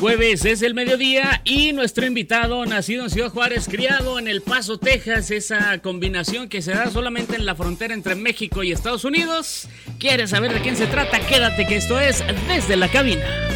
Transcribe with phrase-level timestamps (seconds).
[0.00, 4.78] Jueves, es el mediodía y nuestro invitado, nacido en Ciudad Juárez, criado en El Paso,
[4.78, 9.68] Texas, esa combinación que se da solamente en la frontera entre México y Estados Unidos.
[9.98, 11.20] ¿Quieres saber de quién se trata?
[11.20, 13.49] Quédate que esto es Desde la Cabina.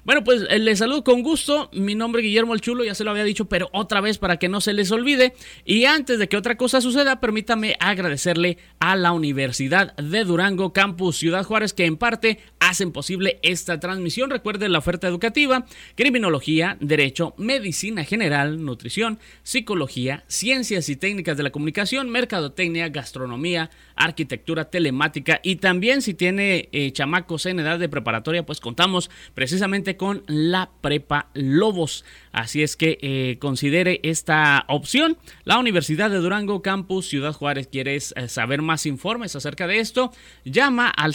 [0.05, 1.71] Bueno, pues eh, les saludo con gusto.
[1.73, 4.39] Mi nombre es Guillermo el Chulo, ya se lo había dicho, pero otra vez para
[4.39, 5.35] que no se les olvide.
[5.65, 11.17] Y antes de que otra cosa suceda, permítame agradecerle a la Universidad de Durango, Campus
[11.17, 14.31] Ciudad Juárez, que en parte hacen posible esta transmisión.
[14.31, 21.51] Recuerden la oferta educativa, criminología, derecho, medicina general, nutrición, psicología, ciencias y técnicas de la
[21.51, 28.47] comunicación, mercadotecnia, gastronomía, arquitectura telemática y también si tiene eh, chamacos en edad de preparatoria,
[28.47, 32.05] pues contamos precisamente con la Prepa Lobos.
[32.33, 35.17] Así es que eh, considere esta opción.
[35.45, 37.69] La Universidad de Durango, Campus Ciudad Juárez.
[37.69, 40.13] ¿Quieres eh, saber más informes acerca de esto?
[40.45, 41.15] Llama al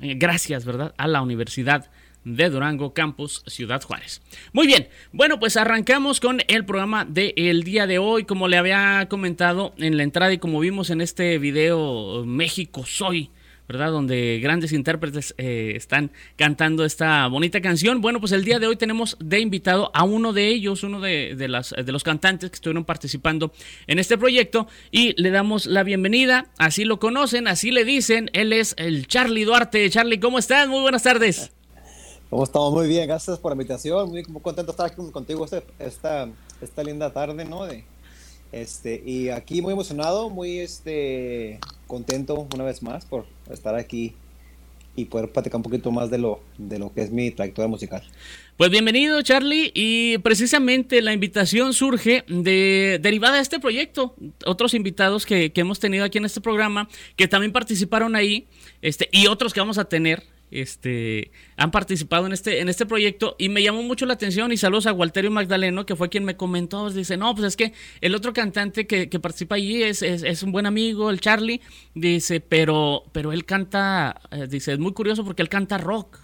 [0.00, 0.94] gracias, ¿verdad?
[0.96, 1.90] A la Universidad
[2.24, 4.22] de Durango, Campus Ciudad Juárez.
[4.52, 8.24] Muy bien, bueno, pues arrancamos con el programa del día de hoy.
[8.24, 13.30] Como le había comentado en la entrada y como vimos en este video, México Soy.
[13.72, 13.90] ¿Verdad?
[13.90, 18.02] Donde grandes intérpretes eh, están cantando esta bonita canción.
[18.02, 21.34] Bueno, pues el día de hoy tenemos de invitado a uno de ellos, uno de,
[21.48, 23.50] las, de los cantantes que estuvieron participando
[23.86, 26.50] en este proyecto y le damos la bienvenida.
[26.58, 28.28] Así lo conocen, así le dicen.
[28.34, 29.88] Él es el Charlie Duarte.
[29.88, 30.68] Charlie, ¿cómo estás?
[30.68, 31.50] Muy buenas tardes.
[32.28, 32.72] ¿Cómo estamos?
[32.74, 34.10] Muy bien, gracias por la invitación.
[34.10, 36.28] Muy, contento de estar aquí contigo este, esta,
[36.60, 37.64] esta linda tarde, ¿no?
[37.64, 37.84] De,
[38.52, 44.14] este, y aquí muy emocionado, muy este, contento una vez más por estar aquí
[44.94, 48.02] y poder platicar un poquito más de lo, de lo que es mi trayectoria musical.
[48.58, 54.14] Pues bienvenido Charlie y precisamente la invitación surge de derivada de este proyecto.
[54.44, 58.46] Otros invitados que, que hemos tenido aquí en este programa que también participaron ahí
[58.82, 63.36] este, y otros que vamos a tener este, han participado en este, en este proyecto
[63.38, 66.36] y me llamó mucho la atención y saludos a Walterio Magdaleno, que fue quien me
[66.36, 70.52] comentó, dice, no, pues es que el otro cantante que, participa allí es, es, un
[70.52, 71.60] buen amigo, el Charlie,
[71.94, 76.18] dice, pero, pero él canta, eh, dice, es muy curioso porque él canta rock.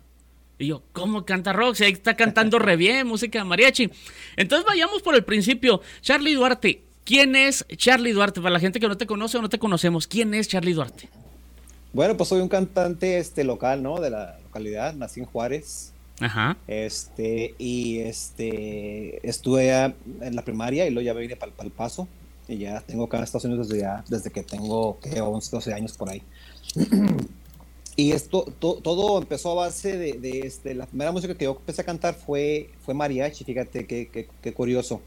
[0.59, 1.77] Y yo, ¿cómo canta rock?
[1.77, 3.91] Si ahí está cantando re bien, música de mariachi.
[4.37, 5.81] Entonces vayamos por el principio.
[6.01, 8.41] Charlie Duarte, ¿quién es Charlie Duarte?
[8.41, 11.09] Para la gente que no te conoce o no te conocemos, ¿quién es Charlie Duarte?
[11.99, 13.99] Bueno, pues soy un cantante este, local, ¿no?
[13.99, 15.93] De la localidad, nací en Juárez.
[16.21, 16.57] Ajá.
[16.69, 22.07] Este, y este, estuve en la primaria y luego ya vine para el Paso.
[22.47, 25.21] Y ya tengo acá en Estados Unidos desde, ya, desde que tengo, ¿qué?
[25.21, 26.23] 11, 12 años por ahí.
[27.97, 31.85] y esto, todo empezó a base de, este, la primera música que yo empecé a
[31.85, 35.01] cantar fue, fue mariachi, fíjate qué, qué curioso.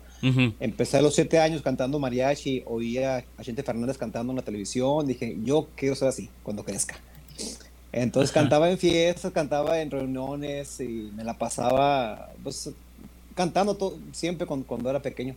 [0.59, 5.07] Empecé a los siete años cantando mariachi, oía a Gente Fernández cantando en la televisión,
[5.07, 6.95] dije, yo quiero ser así cuando crezca.
[7.91, 12.71] Entonces cantaba en fiestas, cantaba en reuniones y me la pasaba pues,
[13.35, 15.35] cantando todo, siempre cuando, era pequeño.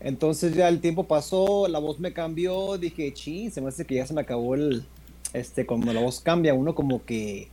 [0.00, 3.94] Entonces ya el tiempo pasó, la voz me cambió, dije, ching, se me hace que
[3.94, 4.84] ya se me acabó el,
[5.32, 7.48] este, cuando la voz cambia, uno como que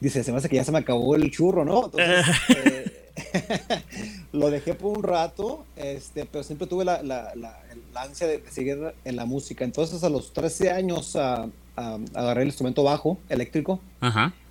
[0.00, 1.86] dice, se me hace que ya se me acabó el churro, ¿no?
[1.86, 2.92] Entonces, eh,
[4.32, 7.58] lo dejé por un rato, este, pero siempre tuve la, la, la,
[7.94, 9.64] ansia de, seguir en la música.
[9.64, 13.80] Entonces a los 13 años agarré el instrumento bajo, eléctrico,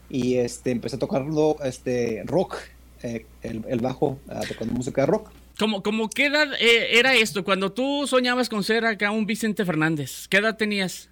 [0.10, 1.26] y este, empecé a tocar
[1.64, 2.56] este, rock,
[3.04, 5.30] eh, el, bajo, tocando música de rock.
[5.60, 7.44] ¿Cómo, como qué edad eh, era esto?
[7.44, 11.10] Cuando tú soñabas con ser acá un Vicente Fernández, ¿qué edad tenías?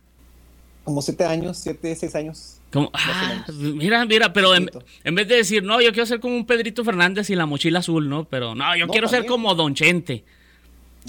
[0.85, 2.59] como siete años, siete, seis años.
[2.93, 4.69] Ah, mira, mira, pero en,
[5.15, 8.09] vez de decir, no, yo quiero ser como un Pedrito Fernández y la mochila azul,
[8.09, 8.25] ¿no?
[8.25, 10.23] Pero no, yo quiero ser como Don Chente.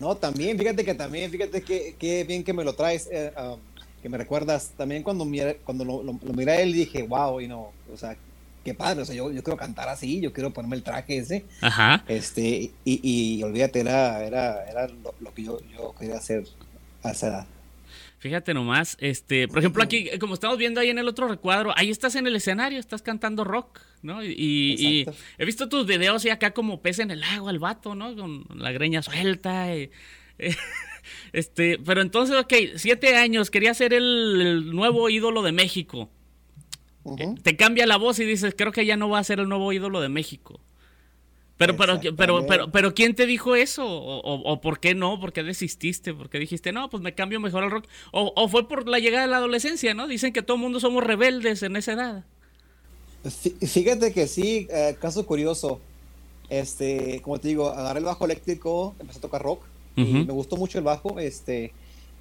[0.00, 3.58] No, también, fíjate que también, fíjate que, bien que me lo traes, eh, um,
[4.02, 4.72] que me recuerdas.
[4.76, 5.26] También cuando,
[5.64, 8.16] cuando lo, lo, miré a él dije, wow, y no, o sea,
[8.62, 11.44] qué padre, o sea, yo, yo quiero cantar así, yo quiero ponerme el traje ese.
[11.62, 12.04] Ajá.
[12.08, 16.44] Este, y, y olvídate, era, era, era lo, que yo, yo quería hacer
[17.02, 17.46] a esa edad.
[18.26, 21.90] Fíjate nomás, este, por ejemplo, aquí, como estamos viendo ahí en el otro recuadro, ahí
[21.90, 24.24] estás en el escenario, estás cantando rock, ¿no?
[24.24, 25.06] Y,
[25.38, 28.16] he visto tus videos y acá como pez en el agua el vato, ¿no?
[28.16, 29.72] Con la greña suelta.
[29.72, 29.90] Eh,
[31.32, 36.10] este, pero entonces, ok, siete años, quería ser el, nuevo ídolo de México.
[37.16, 39.48] Eh, te cambia la voz y dices, creo que ya no va a ser el
[39.48, 40.60] nuevo ídolo de México.
[41.58, 43.86] Pero, pero, pero, pero, pero, ¿quién te dijo eso?
[43.86, 45.18] O, por qué no?
[45.18, 46.12] ¿Por qué desististe?
[46.12, 47.86] ¿Por qué dijiste, no, pues me cambio mejor al rock?
[48.12, 50.06] O, fue por la llegada de la adolescencia, ¿no?
[50.06, 52.24] Dicen que todo el mundo somos rebeldes en esa edad.
[53.66, 55.80] Fíjate que sí, eh, caso curioso.
[56.50, 59.62] Este, como te digo, agarré el bajo eléctrico, empecé a tocar rock.
[59.96, 61.72] y me gustó mucho el bajo, este,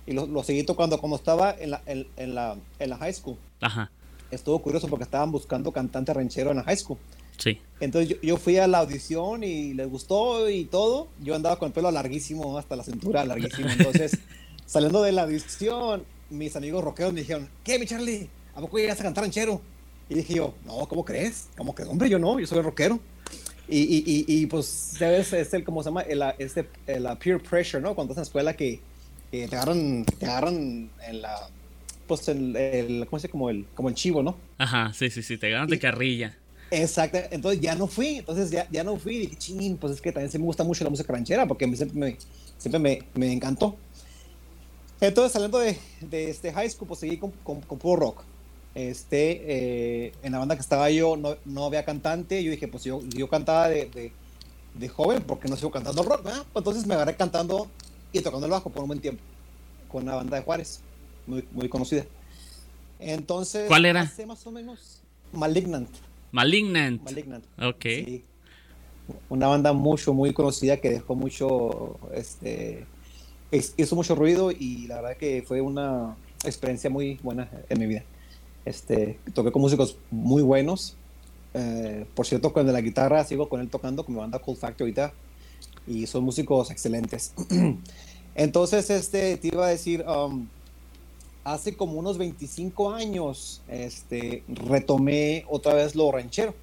[0.07, 3.37] y lo, seguí tocando cuando estaba en la, en, la, en la high school.
[3.59, 3.91] Ajá.
[4.31, 6.97] Estuvo curioso porque estaban buscando cantante ranchero en la high school.
[7.37, 7.59] Sí.
[7.79, 11.09] Entonces yo, fui a la audición y les gustó y todo.
[11.21, 13.69] Yo andaba con el pelo larguísimo, hasta la cintura larguísimo.
[13.69, 14.17] Entonces,
[14.65, 18.29] saliendo de la audición, mis amigos rockeros me dijeron, ¿qué, mi Charlie?
[18.55, 19.61] ¿A poco llegas a cantar ranchero?
[20.09, 21.49] Y dije yo, no, ¿cómo crees?
[21.57, 22.99] ¿Cómo que, hombre, yo no, yo soy rockero.
[23.67, 25.33] Y, y, y, pues, ¿sabes?
[25.33, 26.01] Es el, ¿cómo se llama?
[26.01, 27.95] El, este, el, peer pressure, ¿no?
[27.95, 28.79] Cuando estás en la escuela que,
[29.31, 31.49] te agarran, te agarran en la,
[32.07, 33.29] pues, el, el ¿cómo se dice?
[33.29, 34.37] Como el, como el chivo, ¿no?
[34.59, 36.37] Ajá, sí, sí, sí, te agarran de carrilla.
[36.75, 40.01] Exacto, entonces ya no fui, entonces ya, ya no fui, y dije, ching, pues es
[40.01, 42.17] que también sí me gusta mucho la música ranchera, porque siempre me,
[42.57, 43.77] siempre me, me encantó.
[44.99, 48.23] Entonces, saliendo de, de, este high school, pues seguí con, con, puro rock.
[48.73, 52.83] Este, eh, en la banda que estaba yo no, no, había cantante, yo dije, pues
[52.83, 54.11] yo, yo cantaba de, de,
[54.73, 57.69] de joven, porque no sigo cantando rock, Pues entonces me agarré cantando
[58.11, 59.23] y tocando el bajo por un buen tiempo,
[59.87, 60.81] con una banda de Juárez,
[61.25, 62.05] muy, muy conocida.
[62.99, 64.01] Entonces, ¿cuál era?
[64.01, 65.01] Hace más o menos
[65.31, 65.89] Malignant.
[66.35, 67.01] Malignant.
[67.01, 67.45] Malignant.
[67.61, 67.85] Ok.
[69.29, 72.85] Una banda mucho, muy conocida que dejó mucho, este,
[73.51, 78.03] hizo mucho ruido y la verdad que fue una experiencia muy buena en mi vida.
[78.65, 80.97] Este, toqué con músicos muy buenos.
[81.53, 84.83] Eh, por cierto, con la guitarra sigo con él tocando con mi banda Cool Factor
[84.83, 85.13] ahorita
[85.87, 87.33] y son músicos excelentes.
[88.35, 90.49] Entonces, este, te iba a decir, um,
[91.45, 96.53] hace como unos 25 años este, retomé otra vez lo ranchero.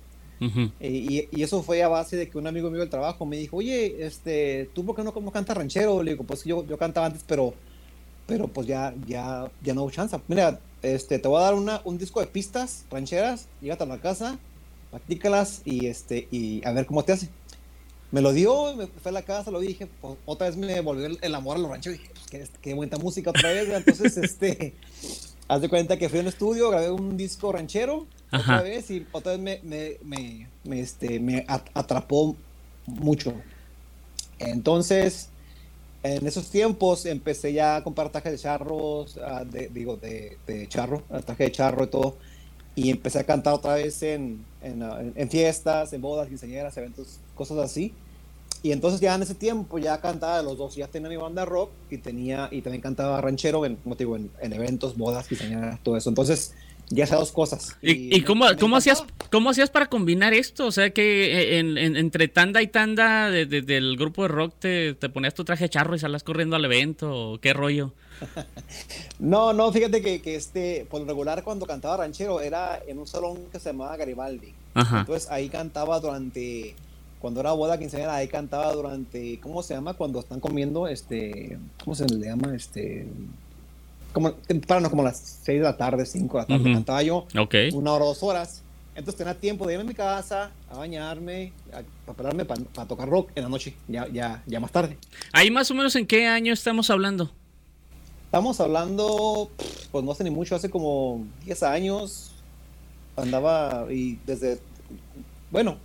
[0.81, 3.58] y, y, eso fue a base de que un amigo mío del trabajo me dijo,
[3.58, 6.02] oye, este, ¿tú por qué no, cantas ranchero?
[6.02, 7.55] Le digo, pues yo, yo cantaba antes, pero,
[8.26, 10.19] pero pues ya, ya, ya no hubo chance.
[10.26, 14.00] Mira, este, te voy a dar una, un disco de pistas rancheras, llévate a la
[14.00, 14.37] casa,
[14.90, 17.28] practícalas y, este, y a ver cómo te hace
[18.12, 21.07] me lo dio, me fue a la casa, lo dije, pues, otra vez me volvió
[21.21, 24.75] el, amor a los ranchos, dije, pues qué, buena música otra vez, entonces, este,
[25.49, 29.07] haz de cuenta que fui a un estudio, grabé un disco ranchero, otra vez, y
[29.12, 32.37] otra vez me, me, me, este, me atrapó
[32.87, 33.35] mucho.
[34.38, 35.31] Entonces,
[36.02, 40.69] en esos tiempos empecé ya a comprar trajes de charros, ah, de, digo, de, de
[40.69, 42.16] charro, traje de charro y todo,
[42.75, 47.19] y empecé a cantar otra vez en, en, ah, en fiestas, en bodas, quinceañeras, eventos,
[47.35, 47.95] cosas así.
[48.62, 51.45] Y entonces ya en ese tiempo ya cantaba de los dos, ya tenía mi banda
[51.45, 56.09] rock y tenía y también cantaba ranchero en, como en, eventos, bodas, quinceañeras, todo eso.
[56.09, 56.54] Entonces
[56.88, 57.76] ya hacía dos cosas.
[57.83, 60.66] ¿Y, y, cómo, cómo hacías, cómo hacías para combinar esto?
[60.66, 65.35] O sea, que en, entre tanda y tanda del grupo de rock te, te, ponías
[65.35, 67.92] tu traje charro y salías corriendo al evento, ¿o qué rollo?
[69.19, 73.09] no, no, fíjate que, que, este, por lo regular cuando cantaba ranchero era en un
[73.09, 74.54] salón que se llamaba Garibaldi.
[74.75, 76.75] Entonces ahí cantaba durante
[77.23, 79.95] cuando era boda quinceañera, ahí cantaba durante, ¿cómo se llama?
[79.95, 82.52] Cuando están comiendo, este, ¿cómo se le llama?
[82.57, 83.07] Este,
[84.12, 84.33] como,
[84.67, 87.29] para como las 6 de la tarde, 5 de la tarde, cantaba yo
[87.73, 88.62] una hora, dos horas.
[88.97, 93.31] Entonces tenía tiempo de irme a mi casa, a bañarme, a prepararme para tocar rock
[93.37, 94.99] en la noche, ya, ya, ya más tarde.
[95.33, 97.31] ¿Ahí más o menos en qué año estamos hablando?
[98.25, 99.49] Estamos hablando,
[99.93, 102.33] pues no hace ni mucho, hace como 10 años.
[103.14, 104.59] Andaba y desde,
[105.52, 105.76] bueno,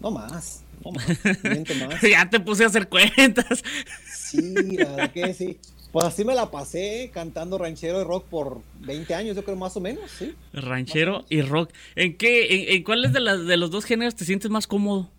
[0.00, 0.62] no más,
[2.02, 3.62] ya te puse a hacer cuentas.
[4.06, 5.58] sí, la verdad que sí.
[5.92, 9.76] Pues así me la pasé cantando ranchero y rock por 20 años, yo creo más
[9.76, 10.34] o menos, sí.
[10.52, 11.70] Ranchero y rock.
[11.94, 15.10] ¿En qué, en, cuáles de, de los dos géneros te sientes más cómodo?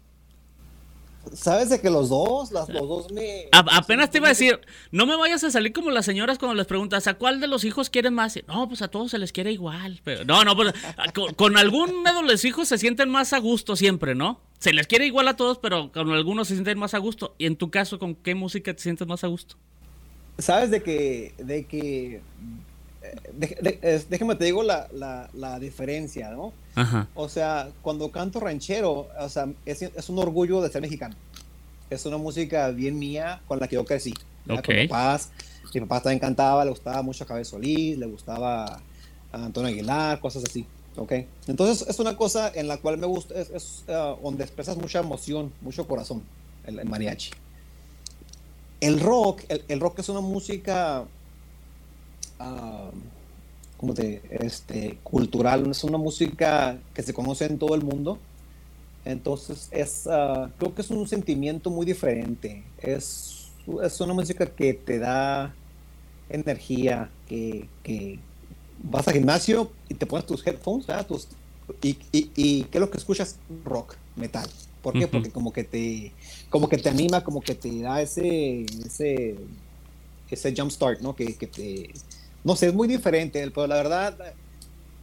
[1.33, 3.47] Sabes de que los dos, las, los dos me...
[3.51, 4.59] apenas te iba a decir,
[4.91, 7.63] no me vayas a salir como las señoras cuando les preguntas, ¿a cuál de los
[7.63, 8.39] hijos quieren más?
[8.47, 10.01] No, pues a todos se les quiere igual.
[10.03, 10.73] Pero, no, no, pues
[11.35, 14.39] con, alguno de los hijos se sienten más a gusto siempre, ¿no?
[14.59, 17.35] Se les quiere igual a todos, pero con algunos se sienten más a gusto.
[17.37, 19.55] Y en tu caso, ¿con qué música te sientes más a gusto?
[20.39, 22.21] Sabes de que, de que
[24.09, 24.87] déjame te digo la,
[25.33, 26.53] la, diferencia, ¿no?
[27.15, 31.15] O sea, cuando canto ranchero, o sea, es, es, un orgullo de ser mexicano.
[31.89, 34.13] Es una música bien mía con la que yo crecí.
[34.49, 34.87] Okay.
[34.87, 35.31] Papás,
[35.73, 40.19] mi papá estaba encantaba, le gustaba mucho a Cabeza Solís, le gustaba a Antonio Aguilar,
[40.19, 40.65] cosas así.
[40.97, 41.13] ¿Ok?
[41.47, 45.53] Entonces es una cosa en la cual me gusta, es, uh, donde expresas mucha emoción,
[45.61, 46.23] mucho corazón,
[46.65, 47.31] el, mariachi.
[48.81, 51.05] El rock, el, rock es una música
[53.77, 58.19] como de, este, cultural, es una música que se conoce en todo el mundo.
[59.05, 62.63] Entonces, es, ah, creo que es un sentimiento muy diferente.
[62.79, 63.47] Es,
[63.81, 65.55] es una música que te da
[66.29, 68.19] energía, que, que
[68.83, 71.27] vas al gimnasio y te pones tus headphones, Tus,
[71.81, 73.37] y, y, y, ¿qué es lo que escuchas?
[73.65, 74.49] Rock, metal.
[74.81, 75.07] ¿Por qué?
[75.07, 76.13] Porque como que te
[76.49, 79.35] como que te anima, como que te da ese ese
[80.29, 81.13] ese jump start, ¿no?
[81.15, 81.89] Que, que te
[82.47, 84.33] no sé, es muy diferente, pero la verdad,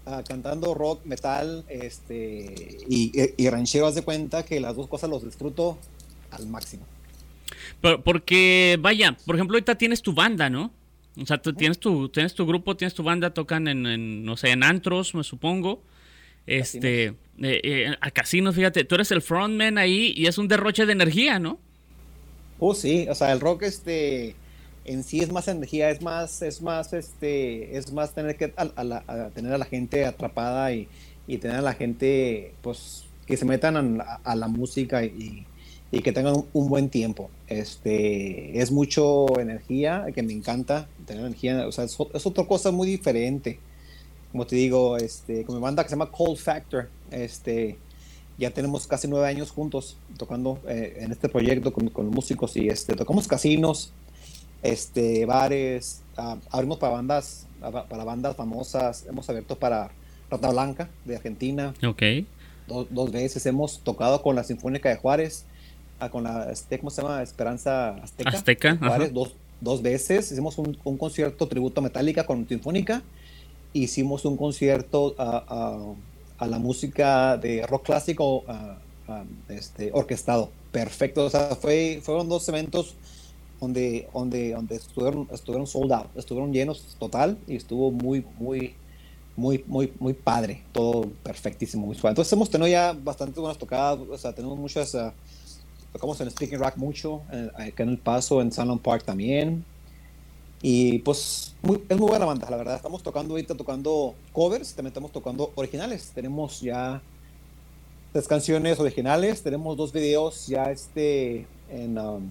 [0.07, 5.11] ah, cantando rock, metal este, y, y, ranchero, haz de cuenta que las dos cosas
[5.11, 5.77] los disfruto
[6.31, 6.85] al máximo.
[8.03, 10.71] porque, vaya, por ejemplo, ahorita tienes tu banda, ¿no?
[11.21, 14.51] O sea, tú tienes tu, tienes tu grupo, tienes tu banda, tocan en, no sé,
[14.51, 15.83] en antros, me supongo.
[16.47, 20.87] Este, eh, eh, a casinos, fíjate, tú eres el frontman ahí y es un derroche
[20.87, 21.59] de energía, ¿no?
[22.59, 24.35] Oh, sí, o sea, el rock, este,
[24.85, 29.31] en sí es más energía, es más, es más, este, es más tener que a,
[29.35, 30.89] tener a la gente atrapada y,
[31.27, 35.47] y, tener a la gente, pues, que se metan a, la música y,
[35.91, 37.31] y que tengan un, buen tiempo.
[37.47, 42.89] Este, es mucho energía, que me encanta tener energía, o sea, es, otra cosa muy
[42.89, 43.59] diferente.
[44.33, 47.79] Como te digo, este, con mi banda que se llama Cold Factor, este,
[48.39, 52.69] ya tenemos casi nueve años juntos tocando eh, en este proyecto con, con músicos y
[52.69, 53.93] este, tocamos casinos,
[54.65, 59.91] este, bares, ah, abrimos para bandas, para bandas famosas, hemos abierto para
[60.31, 61.75] Rata Blanca de Argentina.
[61.87, 62.03] Ok.
[62.67, 65.45] dos veces hemos tocado con la Sinfónica de Juárez,
[66.11, 67.23] con la, este, ¿cómo se llama?
[67.23, 68.31] Esperanza Azteca.
[68.31, 68.77] Azteca.
[68.77, 70.31] Juárez, dos, dos, veces.
[70.31, 73.03] Hicimos un, un, concierto tributo metálica con Sinfónica.
[73.73, 75.95] Hicimos un concierto a,
[76.39, 78.45] a, la música de rock clásico
[79.49, 80.51] este, orquestado.
[80.73, 81.25] Perfecto.
[81.25, 82.95] O sea, fue, fueron dos eventos
[83.61, 88.75] donde, donde, donde estuvieron, estuvieron sold out, estuvieron llenos total y estuvo muy, muy,
[89.37, 92.13] muy, muy, muy padre, todo perfectísimo, muy suave.
[92.13, 95.13] Entonces hemos tenido ya bastante buenas tocadas, o sea, tenemos muchas, uh,
[95.95, 97.23] tocamos en Speaking Rock mucho,
[97.55, 99.65] acá en El Paso, en Salon Park también.
[100.61, 101.55] Y pues
[101.89, 102.77] es muy buena banda, la verdad.
[102.77, 106.13] Estamos tocando ahorita, tocando covers, también estamos tocando originales.
[106.15, 107.01] Tenemos ya
[108.13, 111.97] tres canciones originales, tenemos dos videos ya este en...
[111.97, 112.31] Um,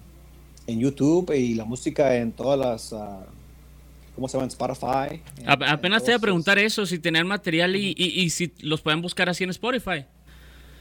[0.66, 3.24] en YouTube y la música en todas las, uh,
[4.14, 4.48] ¿cómo se llama?
[4.48, 5.20] Spotify.
[5.46, 9.28] apenas te iba a preguntar eso, si tener material y, y, si los pueden buscar
[9.28, 10.06] así en Spotify.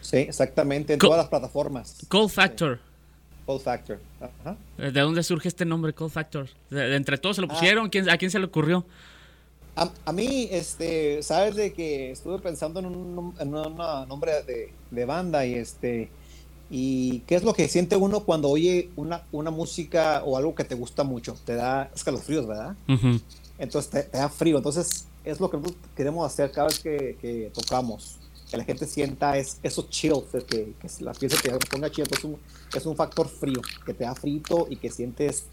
[0.03, 1.97] Sí, exactamente, en todas las plataformas.
[2.09, 2.79] Cold Factor.
[3.45, 3.99] Cold Factor.
[4.19, 4.57] Ajá.
[4.77, 6.49] ¿De dónde surge este nombre, Cold Factor?
[6.69, 7.53] ¿De, entre todos se lo ah.
[7.53, 7.89] pusieron?
[8.09, 8.85] ¿A quién se le ocurrió?
[9.75, 15.05] A, a, mí, este, sabes de que estuve pensando en un, en nombre de, de,
[15.05, 16.11] banda y este
[16.75, 20.63] ¿Y qué es lo que siente uno cuando oye una, una música o algo que
[20.63, 21.35] te gusta mucho?
[21.45, 22.75] Te da escalofríos, ¿verdad?
[23.59, 24.57] Entonces te, da frío.
[24.57, 25.59] Entonces es lo que
[25.95, 28.17] queremos hacer cada vez que, que tocamos.
[28.53, 32.05] Que la gente sienta es, esos chills, que, que la piel se te ponga chill.
[32.11, 32.37] Es un,
[32.71, 35.47] es un factor frío, que te da frito y que sientes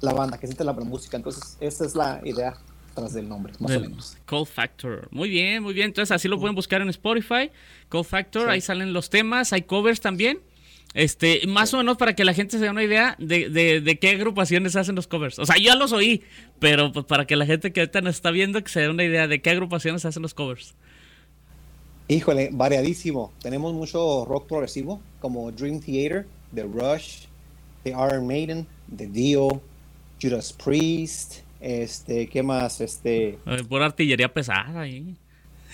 [0.00, 1.16] la banda, que sientes la música.
[1.16, 2.56] Entonces esa es la idea
[2.92, 4.16] tras del nombre, más o menos.
[4.26, 5.06] Cold Factor.
[5.12, 5.86] Muy bien, muy bien.
[5.86, 7.52] Entonces así lo pueden buscar en Spotify.
[7.88, 10.40] Cold Factor, ahí salen los temas, hay covers también.
[10.92, 14.10] Este, más o menos para que la gente se dé una idea de, de, qué
[14.10, 15.40] agrupaciones hacen los covers.
[15.40, 16.22] O sea, yo ya los oí,
[16.60, 19.04] pero pues para que la gente que ahorita nos está viendo que se dé una
[19.04, 20.74] idea de qué agrupaciones hacen los covers.
[22.06, 23.32] Híjole, variadísimo.
[23.40, 27.26] Tenemos mucho rock progresivo, como Dream Theater, The Rush,
[27.82, 29.62] The Iron Maiden, The Dio,
[30.20, 32.82] Judas Priest, este, ¿qué más?
[32.82, 33.38] Este.
[33.68, 35.16] Por artillería pesada ahí.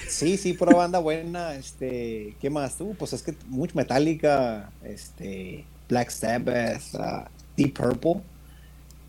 [0.08, 1.54] Sí, sí, pura banda buena.
[1.54, 2.78] Este, ¿qué más?
[2.78, 2.94] tú?
[2.96, 8.22] pues es que mucho Metallica, este, Black Sabbath, uh, Deep Purple,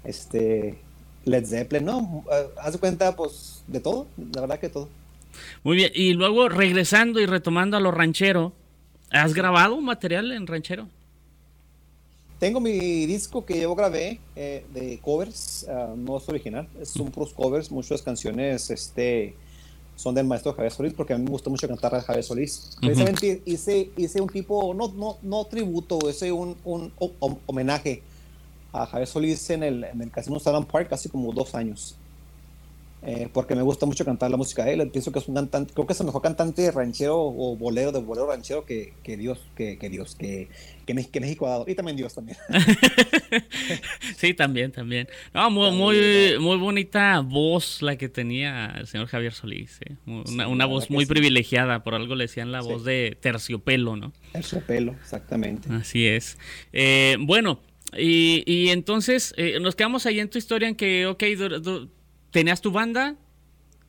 [0.04, 0.80] este,
[1.26, 4.90] Led Zeppelin, no, uh, haz de cuenta, pues, de todo, la verdad que todo.
[5.64, 8.54] Muy bien, y luego regresando y retomando a lo ranchero,
[9.12, 10.88] ¿has grabado un material en ranchero?
[12.42, 17.34] tengo mi disco que yo grabé eh, de covers, ah, no es original, son puros
[17.34, 19.36] covers, muchas canciones este,
[19.96, 22.76] son del maestro Javier Solís, porque a mí me gusta mucho cantar a Javier Solís.
[22.82, 26.92] Precisamente hice, hice un tipo, no, no, no tributo, hice un, un
[27.46, 28.02] homenaje
[28.74, 31.96] a Javier Solís en el, en el Casino Salon Park hace como dos años.
[33.04, 34.90] Eh, porque me gusta mucho cantar la música de él.
[34.92, 38.00] Pienso que es un cantante, creo que es el mejor cantante ranchero o bolero de
[38.00, 40.50] bolero ranchero que, que Dios, que, que Dios, que,
[40.86, 41.66] que, México ha dado.
[41.68, 42.38] Y también Dios también.
[44.18, 45.08] sí, también, también.
[45.34, 49.80] No, muy, muy, muy bonita voz la que tenía el señor Javier Solís.
[49.84, 49.96] ¿eh?
[50.06, 54.14] Una, una voz muy privilegiada, por algo le decían la voz de terciopelo, ¿no?
[54.32, 55.74] Terciopelo, exactamente.
[55.74, 56.38] Así es.
[56.72, 57.62] Eh, bueno,
[57.98, 61.24] y, y entonces nos quedamos ahí en tu historia en que, ok,
[62.32, 63.16] tenías tu banda,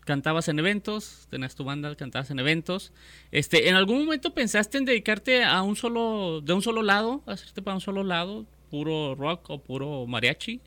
[0.05, 2.93] cantabas en eventos, tenías tu banda, cantabas en eventos.
[3.31, 7.63] Este, ¿en algún momento pensaste en dedicarte a un solo, de un solo lado, hacerte
[7.63, 10.61] para un solo lado, puro rock o puro mariachi?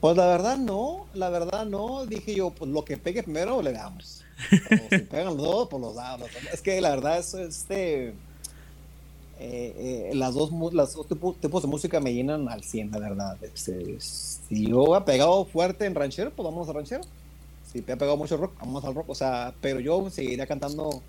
[0.00, 2.06] Pues la verdad no, la verdad no.
[2.06, 4.22] Dije yo, pues lo que pegue primero le damos.
[4.70, 6.28] O si pegan los dos, pues los damos.
[6.52, 8.14] Es que la verdad es este
[9.38, 13.38] eh, eh, las dos las dos tipos, de música me llenan al 100, la verdad.
[13.42, 17.02] Este, si yo he pegado fuerte en ranchero, pues vamos a ranchero.
[17.70, 19.10] Si te ha pegado mucho rock, vamos al rock.
[19.10, 21.02] O sea, pero yo seguiría cantando,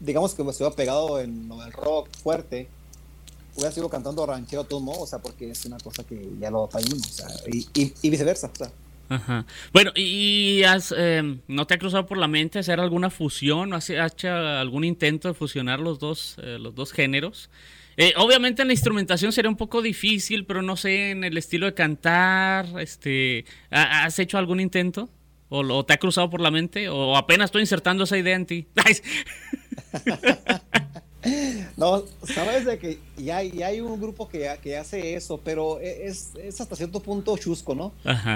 [0.00, 2.68] digamos que me estuviera pegado en el rock fuerte,
[3.54, 6.50] hubiera sido cantando ranchero a todos modos, o sea, porque es una cosa que ya
[6.50, 7.66] lo traímos, o sea, y,
[8.02, 8.50] y, viceversa.
[8.52, 8.70] O sea.
[9.08, 9.46] Ajá.
[9.72, 13.76] Bueno, ¿y has, em, no te ha cruzado por la mente hacer alguna fusión o
[13.76, 17.50] has hecho algún intento de fusionar los dos, eh, los dos géneros?
[17.96, 21.66] Eh, obviamente en la instrumentación sería un poco difícil, pero no sé, en el estilo
[21.66, 25.08] de cantar, este, ¿has hecho algún intento?
[25.48, 26.88] ¿O, te ha cruzado por la mente?
[26.88, 28.66] ¿O apenas estoy insertando esa idea en ti?
[31.76, 36.32] No, sabes de que ya, hay un grupo que, que, hace eso, pero e, es,
[36.60, 37.92] hasta cierto punto chusco, ¿no?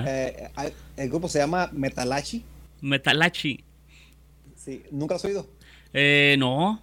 [0.07, 0.51] Eh,
[0.97, 2.45] el grupo se llama Metalachi.
[2.81, 3.65] Metalachi.
[4.57, 5.47] Sí, ¿nunca has oído?
[5.93, 6.81] Eh, no.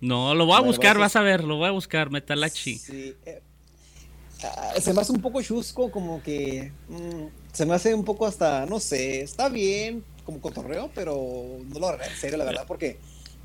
[0.00, 2.76] No, lo voy a buscar, vas a ver, lo voy a buscar, Metalachi.
[2.76, 3.14] Sí.
[3.24, 3.40] Eh,
[4.44, 6.72] ah, se me hace un poco chusco, como que.
[6.88, 11.78] Mm, se me hace un poco hasta, no sé, está bien como cotorreo, pero no
[11.78, 12.98] lo haré en serio, la verdad, porque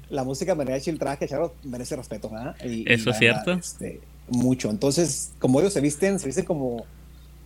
[0.10, 2.56] la música mariachi, el traje, Charo, merece respeto, ¿verdad?
[2.62, 3.54] Eso es cierto.
[3.54, 4.70] Este, mucho.
[4.70, 6.86] Entonces, como ellos se visten, se visten como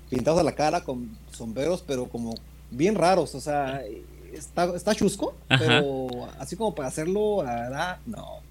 [0.09, 2.35] pintados a la cara, con sombreros, pero como
[2.69, 3.81] bien raros, o sea,
[4.33, 6.07] está, está chusco, pero
[6.39, 8.41] así como para hacerlo, la verdad, no.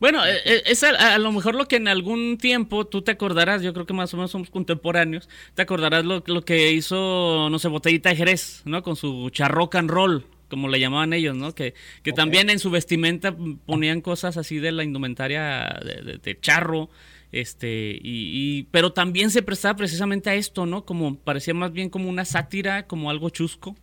[0.00, 3.62] Bueno, eh, eh, es a, lo mejor lo que en algún tiempo tú te acordarás,
[3.62, 7.58] yo creo que más o menos somos contemporáneos, te acordarás lo, lo que hizo, no
[7.58, 8.82] sé, Botellita de Jerez, ¿no?
[8.82, 11.54] Con su charrock and roll, como le llamaban ellos, ¿no?
[11.54, 15.80] Que, que también en su vestimenta ponían cosas así de la indumentaria
[16.22, 16.90] de, charro,
[17.32, 20.84] este, y, pero también se prestaba precisamente a esto, ¿no?
[20.84, 23.74] Como parecía más bien como una sátira, como algo chusco.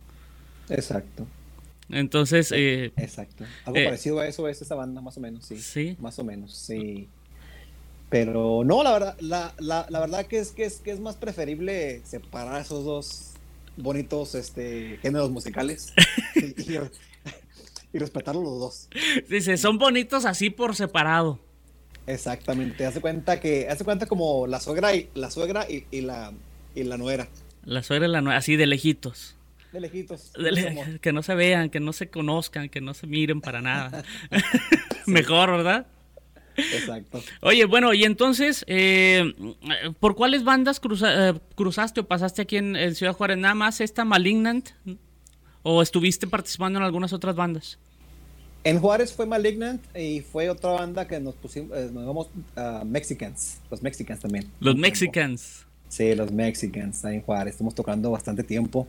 [0.68, 1.26] Exacto.
[1.90, 3.44] Entonces, eh, exacto.
[3.66, 5.58] Algo eh, parecido a eso es esa banda, más o menos, sí.
[5.58, 5.96] Sí.
[6.00, 7.08] Más o menos, sí.
[8.08, 11.16] Pero no, la verdad, la, la, la verdad que es que es que es más
[11.16, 13.31] preferible separar esos dos
[13.76, 15.92] bonitos este, géneros musicales
[16.34, 16.74] y,
[17.92, 18.88] y, respetarlos los dos.
[19.28, 21.38] Dice, son bonitos así por separado.
[22.06, 26.32] Exactamente, hace cuenta que, hace cuenta como la suegra y la suegra y, la
[26.74, 27.28] y la nuera.
[27.64, 29.36] La suegra y la nuera, así de lejitos.
[29.72, 30.32] De lejitos.
[31.00, 34.02] que no se vean, que no se conozcan, que no se miren para nada.
[35.06, 35.86] Mejor, ¿verdad?
[36.56, 37.22] Exacto.
[37.40, 39.32] Oye, bueno, y entonces, eh,
[40.00, 43.38] ¿por cuáles bandas eh, cruzaste o pasaste aquí en, Ciudad Juárez?
[43.38, 44.70] ¿Nada más esta Malignant?
[45.62, 47.78] ¿O estuviste participando en algunas otras bandas?
[48.64, 52.84] En Juárez fue Malignant y fue otra banda que nos pusimos, eh, nos llamamos uh,
[52.84, 54.46] Mexicans, los Mexicans también.
[54.60, 55.66] Los Mexicans.
[55.88, 57.54] Sí, los Mexicans, ahí en Juárez.
[57.54, 58.86] Estamos tocando bastante tiempo.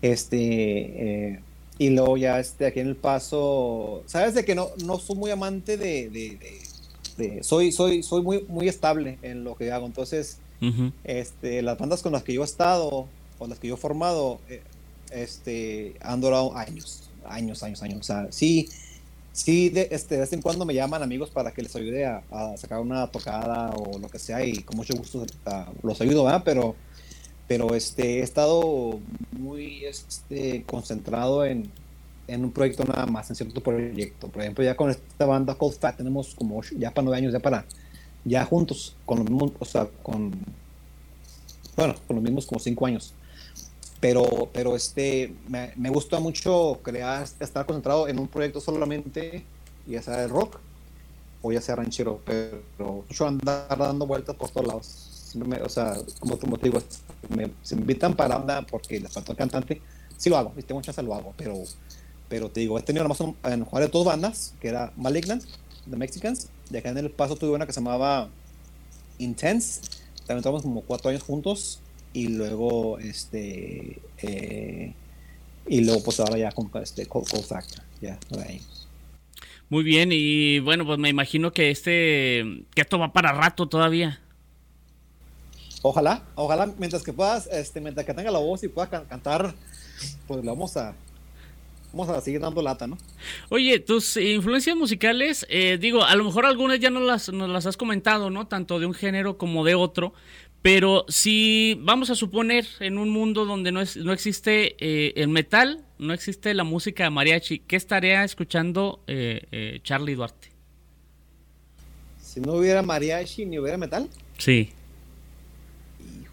[0.00, 1.40] Este,
[1.78, 5.30] y luego ya este, aquí en El Paso, sabes de que no, no soy muy
[5.30, 6.38] amante de, de,
[7.42, 9.86] soy, soy, soy muy, muy estable en lo que hago.
[9.86, 10.38] Entonces,
[11.04, 13.06] este, las bandas con las que yo he estado,
[13.38, 14.62] con las que yo he formado, eh,
[15.10, 18.00] este, han durado años, años, años, años.
[18.00, 18.68] O sea, sí,
[19.32, 22.22] sí, de, este, de vez en cuando me llaman amigos para que les ayude a,
[22.56, 25.24] sacar una tocada o lo que sea y con mucho gusto
[25.82, 26.42] los ayudo, ¿verdad?
[26.44, 26.76] Pero
[27.48, 29.00] pero este, he estado
[29.32, 31.70] muy este, concentrado en,
[32.26, 34.28] en, un proyecto nada más, en cierto proyecto.
[34.28, 37.40] Por ejemplo, ya con esta banda Cold Fat tenemos como ya para nueve años, ya
[37.40, 37.64] para,
[38.24, 40.32] ya juntos, con los mismos, o sea, con,
[41.76, 43.14] bueno, con los mismos como cinco años.
[44.00, 49.44] Pero, pero este, me, me gusta mucho crear, estar concentrado en un proyecto solamente,
[49.86, 50.58] ya sea de rock,
[51.46, 55.36] o ya sea ranchero, pero yo andar dando vueltas por todos lados.
[55.62, 56.82] o sea, como, como te digo,
[57.28, 59.80] me, se me invitan para andar porque les falta cantante,
[60.16, 61.54] sí lo hago, si tengo chance lo hago, pero,
[62.28, 65.44] pero te digo, he tenido más en Juárez dos bandas, que era Malignant,
[65.88, 68.28] The Mexicans, y acá en El Paso tuve una que se llamaba
[69.18, 69.82] Intense,
[70.26, 71.80] también estamos como cuatro años juntos,
[72.12, 74.92] y luego, este, eh,
[75.68, 78.60] y luego pues ahora ya con este Cold Factor, ya, ahí.
[79.68, 84.20] Muy bien, y bueno, pues me imagino que este, que esto va para rato todavía.
[85.82, 89.54] Ojalá, ojalá, mientras que puedas, este, mientras que tenga la voz y pueda cantar,
[90.26, 90.94] pues le vamos a,
[91.96, 92.98] vamos a seguir dando lata, ¿no?
[93.48, 97.66] Oye, tus influencias musicales, eh, digo, a lo mejor algunas ya no las, nos las
[97.66, 98.46] has comentado, ¿no?
[98.46, 100.12] Tanto de un género como de otro,
[100.66, 105.28] pero si vamos a suponer en un mundo donde no, es, no existe eh, el
[105.28, 110.50] metal, no existe la música mariachi, ¿qué estaría escuchando eh, eh, Charlie Duarte?
[112.20, 114.08] Si no hubiera mariachi ni hubiera metal.
[114.38, 114.70] Sí.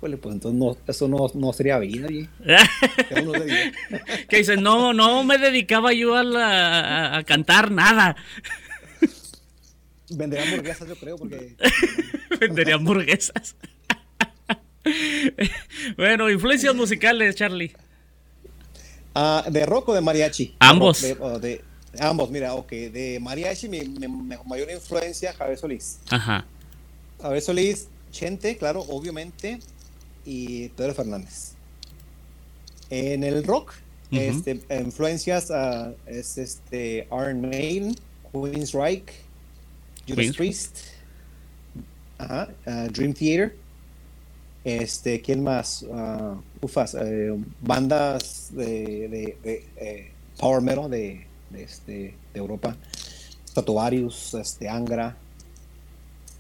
[0.04, 2.10] Híjole, pues entonces no, eso no, sería vida.
[4.28, 8.18] que dice, no, no me dedicaba yo a, a cantar nada.
[10.10, 11.56] Vendería hamburguesas, yo creo, porque.
[12.42, 13.56] Vendería hamburguesas.
[15.96, 17.74] bueno, influencias musicales, Charlie.
[19.16, 20.54] Ah, ¿De rock o de mariachi?
[20.60, 21.02] Ambos.
[21.02, 21.62] De,
[21.98, 22.70] ambos, mira, ok.
[22.70, 23.84] De mariachi, mi,
[24.46, 26.00] mayor influencia, Javier Solís.
[26.10, 26.46] Ajá.
[27.22, 29.60] Javier Solís, Chente, claro, obviamente,
[30.26, 31.54] y Pedro Fernández.
[32.90, 33.74] En el rock,
[34.12, 37.96] este, influencias uh, es este Iron Maiden,
[38.32, 39.12] Queen's Reich,
[40.08, 40.78] Judas Priest,
[42.20, 43.56] uh, Dream Theater.
[44.64, 45.84] Este, ¿quién más?
[45.84, 52.78] Uh, ufas, eh, bandas de, de, eh, power metal de, de, este, de Europa.
[53.48, 55.18] Statuarius, este, Angra.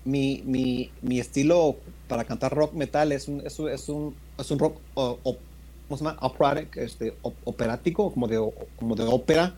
[0.05, 4.59] Mi, mi, mi, estilo para cantar rock metal es un, es, es un, es un
[4.59, 6.17] rock o, ¿cómo se llama?
[6.21, 9.55] Operatic, este, operático, como de, como de ópera.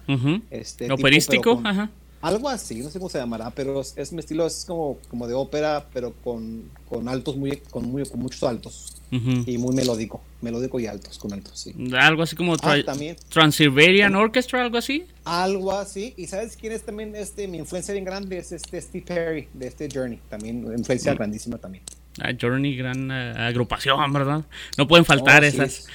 [0.51, 1.89] este, Operístico, ajá
[2.21, 5.33] algo así, no sé cómo se llamará, pero es, mi estilo, es como, como de
[5.33, 8.91] ópera, pero con, con altos, muy, con, muy, con muchos altos.
[9.11, 11.73] Y muy melódico, melódico y altos, con altos, sí.
[11.97, 15.05] Algo así como ah, también, Transylvanian Orchestra, algo así.
[15.23, 16.13] Algo así.
[16.17, 18.37] ¿Y sabes quién es también este, mi influencia bien grande?
[18.37, 20.19] Es este Steve Perry, de este Journey.
[20.27, 21.15] También, influencia mm.
[21.15, 21.83] grandísima también.
[22.19, 24.43] Ah, Journey, gran eh, agrupación, ¿verdad?
[24.77, 25.87] No pueden faltar oh, esas.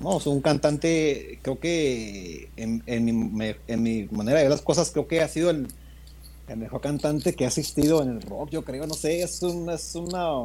[0.00, 5.20] No, soy un cantante, creo que en, mi, manera de ver las cosas, creo que
[5.20, 5.68] ha sido el,
[6.56, 10.38] mejor cantante que ha asistido en el rock, yo creo, no sé, es, es una,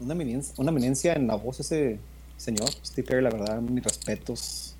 [0.00, 1.98] una, eminencia, en la voz ese
[2.36, 4.74] señor, Steve Perry, la verdad, mis respetos.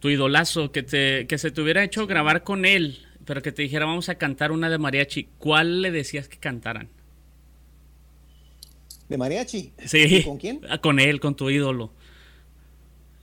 [0.00, 3.62] Tu idolazo, que, te, que se te hubiera hecho grabar con él, pero que te
[3.62, 6.88] dijera vamos a cantar una de mariachi, ¿cuál le decías que cantaran?
[9.08, 9.72] ¿De mariachi?
[9.86, 10.22] Sí.
[10.24, 10.60] ¿Con quién?
[10.68, 11.92] Ah, con él, con tu ídolo.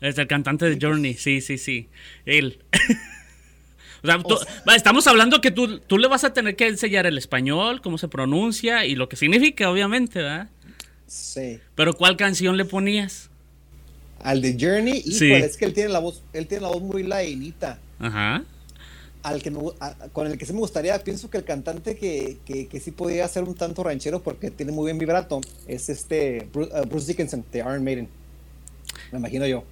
[0.01, 1.89] Es el cantante de Journey, sí, sí, sí.
[2.25, 2.59] Él.
[4.03, 7.81] o sea, estamos hablando que tú, tú le vas a tener que enseñar el español,
[7.81, 10.49] cómo se pronuncia y lo que significa, obviamente, ¿verdad?
[11.07, 11.59] Sí.
[11.75, 13.29] Pero ¿cuál canción le ponías?
[14.19, 15.31] Al de Journey, y sí.
[15.31, 17.79] es que él tiene la voz, él tiene la voz muy lainita.
[17.99, 18.43] Ajá.
[19.23, 19.51] Al que
[20.13, 23.43] con el que sí me gustaría, pienso que el cantante que, que, sí podría ser
[23.43, 27.59] un tanto ranchero porque tiene muy bien vibrato es este Bruce, uh, Bruce Dickinson de
[27.59, 28.07] Iron Maiden.
[29.11, 29.63] Me imagino yo.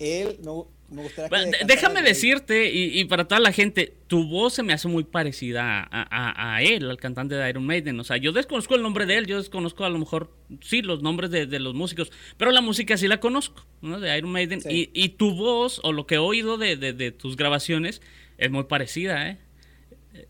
[0.00, 4.72] Él no, me gustaría Déjame decirte, y, para toda la gente, tu voz se me
[4.72, 7.98] hace muy parecida a, él, al cantante de Iron Maiden.
[7.98, 11.02] O sea, yo desconozco el nombre de él, yo desconozco a lo mejor, sí, los
[11.02, 14.00] nombres de, los músicos, pero la música sí la conozco, ¿no?
[14.00, 14.60] De Iron Maiden.
[14.68, 18.02] Y, tu voz, o lo que he oído de, tus grabaciones,
[18.38, 19.38] es muy parecida, ¿eh?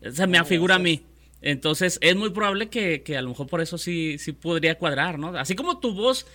[0.05, 1.03] O sea, me afigura a mí.
[1.41, 5.19] Entonces, es muy probable que, que, a lo mejor por eso sí, sí podría cuadrar,
[5.19, 5.37] ¿no?
[5.37, 6.25] Así como tu voz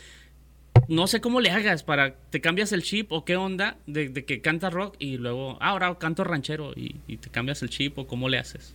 [0.86, 4.40] no sé cómo le hagas para, te cambias el chip o qué onda de, que
[4.40, 8.28] canta rock y luego, ah, ahora canto ranchero y, te cambias el chip o cómo
[8.28, 8.72] le haces.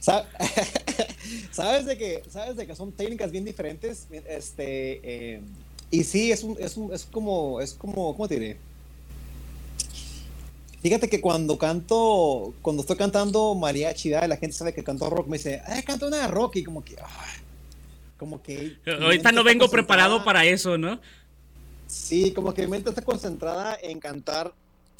[1.50, 5.40] sabes de que, sabes de que son técnicas bien diferentes, este, eh,
[5.90, 8.56] y sí, es, un, es, un, es como, es como, ¿cómo te diré?
[10.80, 15.36] Fíjate que cuando canto, cuando estoy cantando mariachi, la gente sabe que canto rock, me
[15.36, 16.96] dice, ah, canto una rock y como que,
[18.18, 18.76] como que...
[19.00, 21.00] Ahorita no vengo preparado para eso, ¿no?
[21.86, 24.52] Sí, como que mi mente está concentrada en cantar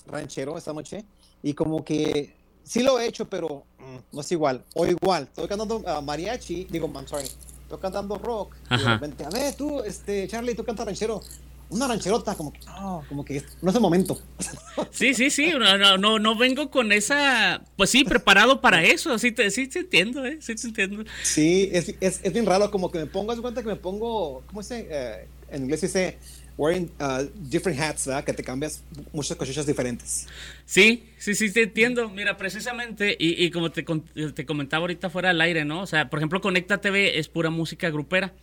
[0.06, 1.04] ranchero esta noche
[1.42, 4.64] y como que sí lo he hecho, pero mm, no es igual.
[4.74, 9.24] O igual, estoy cantando uh, mariachi, digo, I'm sorry, estoy cantando rock y de repente,
[9.24, 11.20] a ver, tú, este, Charlie, tú cantas ranchero.
[11.70, 14.20] Una rancherota, como que no, como que no es el momento.
[14.92, 19.32] Sí, sí, sí, no, no, no vengo con esa, pues sí, preparado para eso, sí
[19.32, 20.38] te, sí te entiendo, ¿eh?
[20.40, 21.04] sí te entiendo.
[21.22, 24.42] Sí, es, es, es bien raro, como que me pongo, haz cuenta que me pongo,
[24.46, 26.16] ¿cómo se eh, en inglés dice
[26.58, 28.24] wearing uh, different hats, ¿verdad?
[28.24, 30.26] Que te cambias muchas cosas diferentes.
[30.66, 32.10] Sí, sí, sí, te entiendo.
[32.10, 33.84] Mira, precisamente, y, y como te,
[34.34, 35.80] te, comentaba ahorita fuera del aire, ¿no?
[35.80, 38.34] O sea, por ejemplo, Conecta TV es pura música grupera.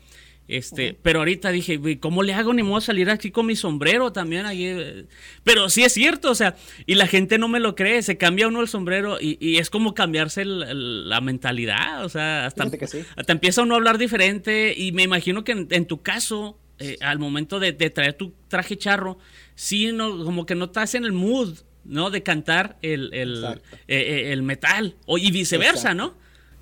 [0.47, 4.45] Este, pero ahorita dije, ¿cómo le hago ni modo salir aquí con mi sombrero también
[4.45, 4.65] ahí?
[4.65, 5.05] Eh?
[5.43, 6.55] Pero sí es cierto, o sea,
[6.85, 9.71] y la gente no me lo cree, se cambia uno el sombrero y, y es
[9.71, 15.01] como cambiarse la mentalidad, o sea, hasta, hasta, empieza uno a hablar diferente y me
[15.01, 19.17] imagino que en tu caso, eh, al momento de, traer tu traje charro,
[19.55, 22.11] sí, no, como que no estás en el mood, ¿no?
[22.11, 26.15] De cantar el, el, eh, metal, o, y viceversa, ¿no?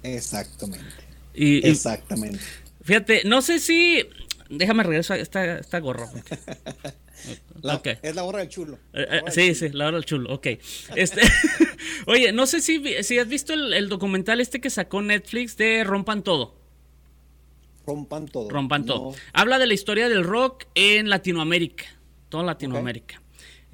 [0.03, 1.03] Exactamente.
[1.33, 2.39] Exactamente.
[2.83, 4.07] Fíjate, no sé si...
[4.49, 6.09] Déjame regresar esta, esta gorra.
[8.01, 8.77] Es la gorra del chulo.
[9.29, 10.47] sí, sí, la gorra del chulo, ok.
[10.95, 11.21] Este,
[12.07, 15.85] oye, no sé si, si has visto el, el, documental este que sacó Netflix de
[15.85, 16.55] Rompan Todo.
[17.85, 18.49] Rompan todo.
[18.49, 19.15] Rompan todo.
[19.33, 21.85] Habla de la historia del rock en Latinoamérica,
[22.29, 23.21] toda Latinoamérica.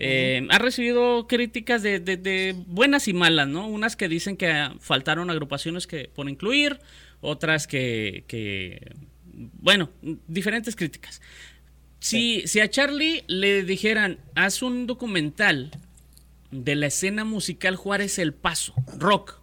[0.01, 3.67] Eh, ha recibido críticas de, buenas y malas, ¿no?
[3.67, 6.79] Unas que dicen que faltaron agrupaciones que por incluir,
[7.21, 8.93] otras que,
[9.33, 9.89] bueno,
[10.27, 11.21] diferentes críticas.
[11.99, 15.71] Si, si a Charlie le dijeran, haz un documental
[16.51, 19.39] de la escena musical Juárez El Paso, rock,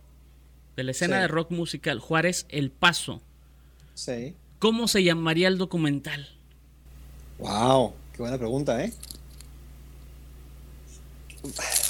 [0.74, 3.22] de la escena de rock musical Juárez El Paso.
[3.94, 4.34] Sí.
[4.58, 6.28] ¿Cómo se llamaría el documental?
[7.38, 8.92] Wow, qué buena pregunta, ¿eh?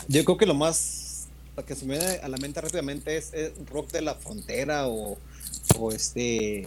[0.09, 3.33] Yo creo que lo más lo que se me viene a la mente rápidamente es,
[3.70, 5.16] rock de la frontera o,
[5.92, 6.64] este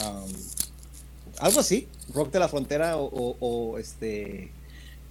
[0.00, 0.30] um,
[1.38, 4.52] algo así, rock de la frontera o, este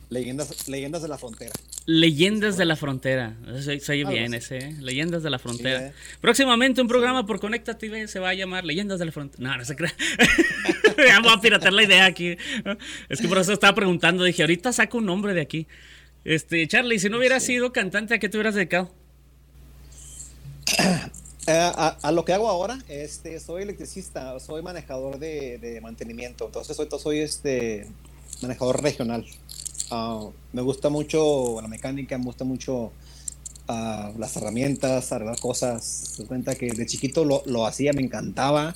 [0.09, 1.51] leyendas leyendas de la frontera.
[1.87, 3.35] Leyendas de la Frontera.
[3.59, 4.75] Se, bien ese, ¿eh?
[4.79, 5.87] Leyendas de la Frontera.
[5.87, 5.93] Eh.
[6.21, 9.43] Próximamente un programa por Conecta TV se va a llamar Leyendas de la Frontera.
[9.43, 9.93] No, no se crea.
[11.15, 12.37] Vamos a piratear la idea aquí.
[13.09, 14.23] Es que por eso estaba preguntando.
[14.23, 15.67] Dije, ahorita saco un nombre de aquí.
[16.23, 18.93] Este, Charlie, si no hubieras sido cantante, ¿a qué te hubieras dedicado?
[21.47, 26.45] Eh, a, lo que hago ahora, este, soy electricista, soy manejador de, mantenimiento.
[26.45, 27.87] Entonces, soy, soy este
[28.41, 29.25] manejador regional.
[29.89, 32.91] Ah, me gusta mucho la mecánica, me gusta mucho
[33.67, 35.83] uh, las herramientas, arreglar cosas.
[35.83, 38.75] Se cuenta que de chiquito lo, lo hacía, me encantaba.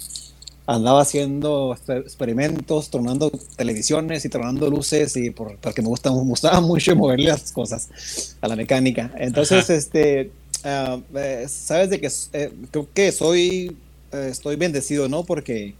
[0.68, 6.60] Andaba haciendo experimentos, tronando televisiones y tronando luces y por, porque me, gusta, me gustaba
[6.62, 9.14] mucho moverle las cosas a la mecánica.
[9.20, 10.32] Entonces, este,
[10.66, 13.78] uh, sabes de que eh, creo que soy,
[14.12, 15.24] eh, estoy bendecido, ¿no?
[15.24, 15.76] Porque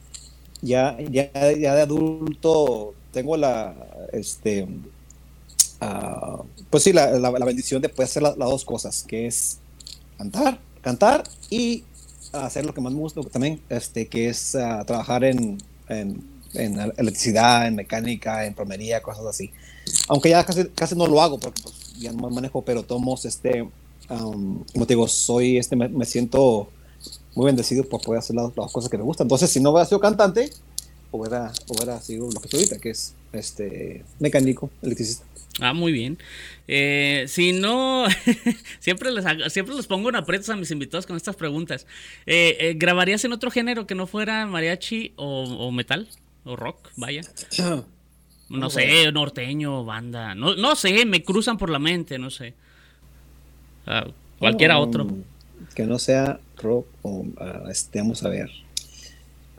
[0.62, 3.76] ya, ya, ya de adulto tengo la,
[4.14, 4.68] este,
[5.82, 9.60] Ah, pues sí, la, la, bendición de poder hacer las dos cosas, que es
[10.18, 11.84] cantar, cantar y
[12.32, 15.58] hacer lo que más me gusta también, este, que es ah, trabajar en,
[15.90, 16.24] en,
[16.98, 19.52] electricidad, en mecánica, en plomería, cosas así.
[20.08, 23.68] Aunque ya casi, casi no lo hago porque pues, ya no manejo, pero tomos, este,
[24.08, 26.70] como te digo, soy, este, me, siento
[27.36, 29.26] muy bendecido por poder hacer las, las, cosas que me gustan.
[29.26, 30.52] Entonces, si no hubiera sido cantante,
[31.12, 35.26] hubiera, hubiera sido lo que soy ahorita, que es este, mecánico, electricista.
[35.60, 36.18] Ah, muy bien.
[36.68, 38.06] Eh, si no,
[38.80, 41.88] siempre les siempre les pongo en aprietos a mis invitados con estas preguntas.
[42.26, 46.10] Eh, eh, ¿Grabarías en otro género que no fuera mariachi o, metal?
[46.44, 46.90] ¿O rock?
[46.96, 47.22] Vaya.
[48.48, 50.36] No sé, norteño, banda.
[50.36, 52.54] No, no sé, me cruzan por la mente, no sé.
[53.86, 54.08] Ah,
[54.40, 55.08] cualquiera otro.
[55.74, 58.50] Que no sea rock o ah, este, vamos a ver.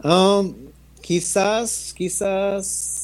[0.02, 0.54] Um,
[1.00, 2.96] quizás, quizás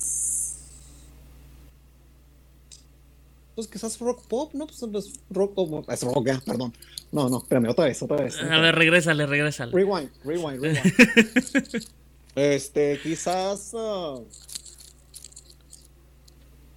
[3.55, 4.67] pues quizás rock pop, ¿no?
[4.67, 6.73] Pues, pues rock pop, es rock, perdón.
[7.11, 8.39] No, no, espérame, otra vez, otra vez.
[8.41, 9.73] A ver, regrésale, regrésale.
[9.73, 11.87] Rewind, rewind, rewind.
[12.35, 13.75] este, quizás.
[13.75, 14.25] Uh,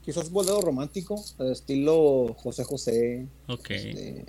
[0.06, 3.28] quizás bolero romántico, estilo José José.
[3.48, 3.72] Ok.
[3.72, 4.26] Este,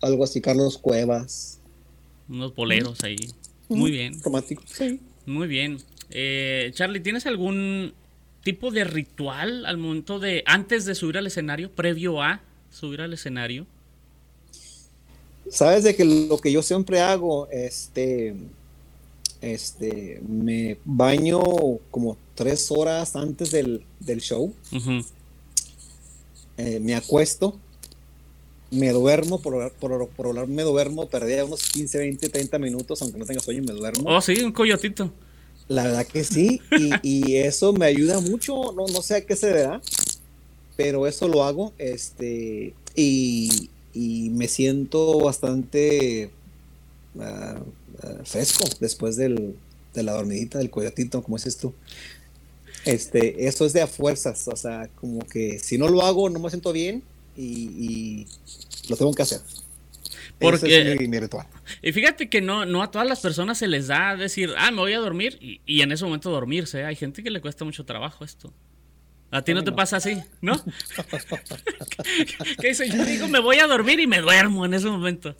[0.00, 1.60] algo así, Carlos Cuevas.
[2.28, 3.16] Unos boleros ahí.
[3.68, 4.20] Muy bien.
[4.22, 5.00] Romántico, sí.
[5.26, 5.78] Muy bien.
[6.10, 7.92] Eh, Charlie, ¿tienes algún
[8.42, 13.12] tipo de ritual al momento de, antes de subir al escenario, previo a subir al
[13.12, 13.66] escenario?
[15.50, 18.34] Sabes de que lo que yo siempre hago, este,
[19.40, 21.42] este, me baño
[21.90, 23.84] como tres horas antes del,
[24.20, 24.54] show,
[26.56, 27.58] eh, me acuesto,
[28.70, 33.18] me duermo, por, por, por hablar me duermo, perdí unos 15, 20, 30 minutos, aunque
[33.18, 34.08] no tenga sueño, me duermo.
[34.08, 35.12] Oh, sí, un coyotito
[35.68, 36.60] La verdad que sí,
[37.02, 39.80] y, eso me ayuda mucho, no, no sé a qué se verá,
[40.76, 46.30] pero eso lo hago, este, y, me siento bastante
[47.20, 47.60] ah,
[48.02, 49.54] ah, fresco después del,
[49.92, 51.74] de la dormidita del coyotito, como dices tú.
[52.84, 56.40] Este, eso es de a fuerzas, o sea, como que si no lo hago no
[56.40, 57.02] me siento bien
[57.36, 58.26] y,
[58.88, 59.40] lo tengo que hacer.
[60.40, 61.46] Porque, es mi, ritual.
[61.82, 64.78] Y fíjate que no, no a todas las personas se les da decir, ah, me
[64.78, 66.84] voy a dormir y, en ese momento dormirse.
[66.84, 68.52] Hay gente que le cuesta mucho trabajo esto.
[69.30, 70.60] A ti no, te pasa así, ¿no?
[72.60, 72.88] ¿Qué dice?
[72.90, 75.36] Yo digo, me voy a dormir y me duermo en ese momento.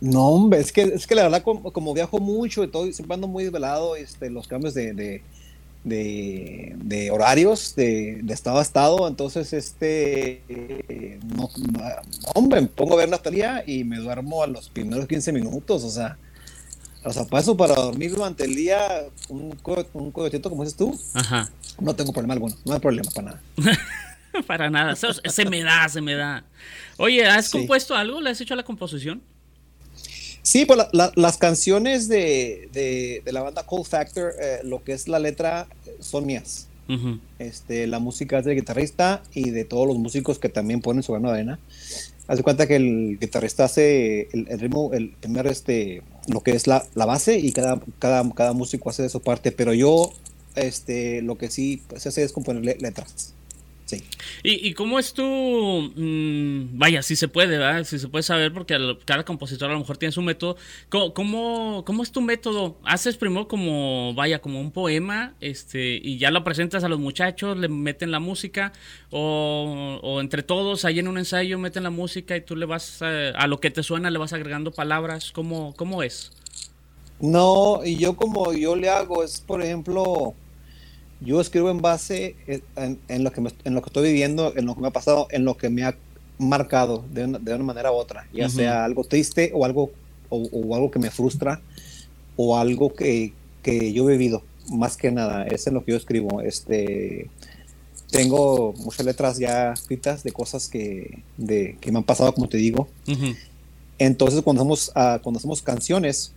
[0.00, 3.28] No, hombre, es que, es que la verdad, como, viajo mucho y todo, siempre ando
[3.28, 5.22] muy desvelado, este, los cambios de de,
[7.12, 11.48] horarios de, estado a estado, entonces este no,
[12.34, 15.90] hombre, me pongo a ver Natalia y me duermo a los primeros 15 minutos, o
[15.90, 16.18] sea,
[17.04, 19.56] o sea, paso para dormir durante el día un,
[19.92, 21.50] un como dices tú, Ajá.
[21.80, 23.42] no tengo problema alguno, no hay problema para nada.
[24.46, 26.44] para nada, se, me da, se me da.
[26.96, 28.20] Oye, ¿has compuesto algo?
[28.20, 29.22] ¿Le has hecho la composición?
[30.46, 35.66] Sí, pues las canciones de, la banda Cold Factor, eh, lo que es la letra,
[35.98, 36.68] son mías.
[37.40, 41.10] este, la música es del guitarrista y de todos los músicos que también ponen su
[41.10, 41.58] grano de arena.
[42.28, 46.68] Haz de cuenta que el guitarrista hace el, ritmo, el primer, este, lo que es
[46.68, 50.12] la, base y cada, cada, cada músico hace de su parte, pero yo,
[50.54, 53.34] este, lo que sí se hace es componer letras.
[53.86, 54.02] Sí.
[54.42, 55.22] ¿Y, cómo es tu...
[55.22, 57.84] Mm, vaya, si se puede, ¿verdad?
[57.84, 60.56] Si se puede saber, porque cada compositor a lo mejor tiene su método.
[60.88, 62.78] ¿Cómo, cómo, es tu método?
[62.82, 67.56] ¿Haces primero como, vaya, como un poema este y ya lo presentas a los muchachos,
[67.56, 68.72] le meten la música?
[69.12, 73.30] ¿O, entre todos, ahí en un ensayo, meten la música y tú le vas, a,
[73.30, 75.30] a lo que te suena, le vas agregando palabras?
[75.30, 76.32] ¿Cómo, cómo es?
[77.20, 80.34] No, y yo como yo le hago es, por ejemplo
[81.20, 84.74] yo escribo en base eh, en, lo que en lo que estoy viviendo, en lo
[84.74, 85.96] que me ha pasado, en lo que me ha
[86.38, 89.90] marcado de una, de una manera u otra, ya sea algo triste o algo,
[90.28, 91.60] o, algo que me frustra
[92.36, 95.96] o algo que, que, yo he vivido, más que nada, es en lo que yo
[95.96, 96.42] escribo.
[96.42, 97.30] Este,
[98.10, 102.58] tengo muchas letras ya escritas de cosas que, de, que me han pasado, como te
[102.58, 102.88] digo.
[103.98, 106.32] Entonces, cuando hacemos, uh, cuando hacemos canciones,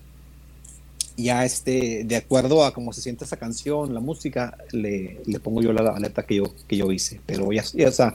[1.23, 5.61] ya este, de acuerdo a cómo se siente esa canción, la música, le, le pongo
[5.61, 7.21] yo la, letra que yo, que yo hice.
[7.25, 8.13] Pero ya, o sea,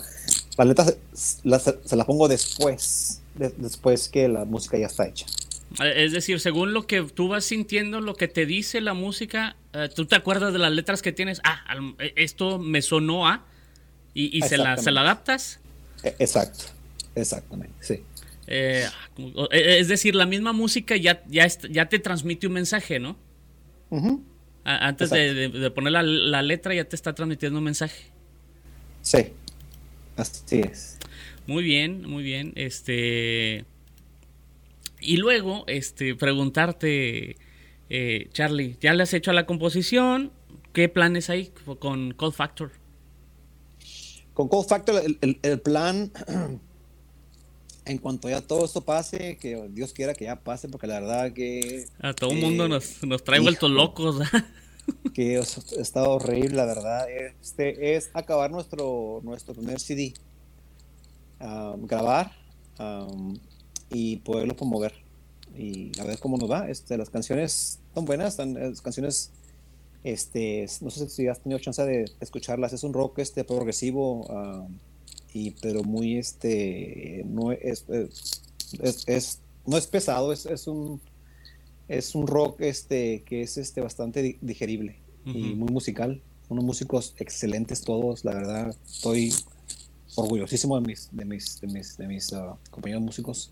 [1.13, 5.27] se, la, se la pongo después, después que la música ya está hecha.
[5.83, 9.89] Es decir, según lo que tú vas sintiendo, lo que te dice la música, eh,
[9.95, 11.63] tú te acuerdas de las letras que tienes, ah,
[11.99, 13.45] e, esto me sonó a,
[14.13, 15.59] y, y se, la, se la adaptas.
[16.05, 16.67] E, exacto,
[17.17, 18.03] exactamente, sí.
[18.47, 18.87] Eh,
[19.51, 23.17] e, es decir, la misma música ya, ya, ya te transmite un mensaje, ¿no?
[24.65, 28.07] Antes de, poner la, letra ya te está transmitiendo un mensaje.
[29.03, 29.33] Sí,
[30.17, 30.99] así es.
[31.47, 32.53] Muy bien, muy bien.
[32.57, 33.65] Este.
[35.01, 37.37] Y luego, este, preguntarte,
[37.91, 40.33] eh, Charlie, ¿ya le has hecho a la composición?
[40.73, 42.73] ¿Qué planes hay con Cold Factor?
[44.33, 46.11] Con Cold Factor, el plan
[47.87, 51.33] en cuanto ya todo esto pase, que Dios quiera que ya pase, porque la verdad
[51.33, 51.87] que...
[52.01, 54.17] A todo el mundo nos, trae vueltos locos.
[55.15, 57.07] que está horrible, la verdad.
[57.43, 60.15] Este es acabar nuestro, nuestro primer CD.
[61.79, 62.33] grabar
[63.91, 64.95] y poderlo promover.
[65.57, 66.69] Y a ver cómo nos va.
[66.69, 69.31] Este, las canciones son buenas, están las canciones...
[70.03, 72.75] Este, no sé si has tenido chance de escucharlas.
[72.75, 74.27] Es un rock este progresivo
[75.35, 77.85] y pero muy este no es,
[79.07, 81.01] es, no es pesado es, es, un
[81.89, 86.23] es un rock este que es este bastante digerible y muy musical.
[86.51, 89.35] Unos músicos excelentes todos la verdad estoy
[90.15, 93.51] orgullosísimo de mis de mis de mis, de mis ah, compañeros músicos.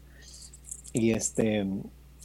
[0.92, 1.66] Y este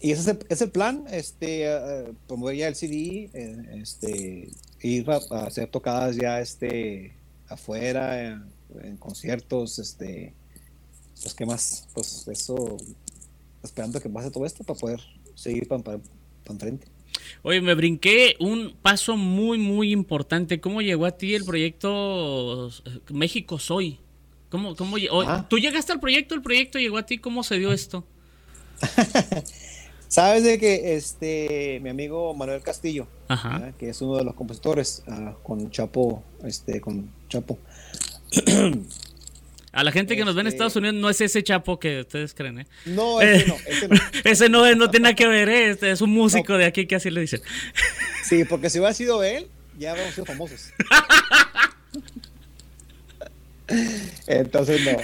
[0.01, 4.49] y ese es el plan este uh, promover ya el CD eh, este
[4.83, 5.17] ir a,
[5.47, 7.13] hacer tocadas ya este
[7.47, 8.45] afuera
[8.81, 10.33] en conciertos, este,
[11.21, 12.77] pues qué más, pues eso,
[13.63, 15.01] esperando que pase todo esto para poder
[15.35, 15.99] seguir para, para,
[16.49, 16.87] enfrente.
[17.41, 20.61] Oye, me brinqué un paso muy, muy importante.
[20.61, 22.69] ¿Cómo llegó a ti el proyecto
[23.09, 23.99] México Soy?
[24.49, 24.95] ¿Cómo, cómo,
[25.25, 25.45] ah.
[25.49, 26.35] ¿Tú llegaste al proyecto?
[26.35, 27.17] ¿El proyecto llegó a ti?
[27.17, 28.05] ¿Cómo se dio esto?
[30.07, 33.07] Sabes de que este mi amigo Manuel Castillo,
[33.77, 37.57] que es uno de los compositores, ah, con Chapo, este, con Chapo,
[39.71, 42.01] a la gente que nos ve en Estados este Unidos no es ese chapo que
[42.01, 42.67] ustedes creen, ¿eh?
[42.85, 43.95] No, ese no, ese no.
[44.23, 45.69] ese no, no tiene nada que ver, ¿eh?
[45.69, 47.41] Este es un músico de aquí que así le dicen.
[48.23, 49.47] Sí, porque si hubiera sido él,
[49.77, 50.71] ya habríamos sido famosos.
[54.27, 54.97] Entonces no.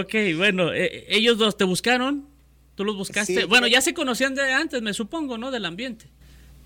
[0.00, 2.28] ok, bueno, eh, ellos dos te buscaron,
[2.74, 3.44] tú los buscaste.
[3.44, 5.50] bueno, ya se conocían de antes, me supongo, ¿no?
[5.50, 6.06] Del ambiente.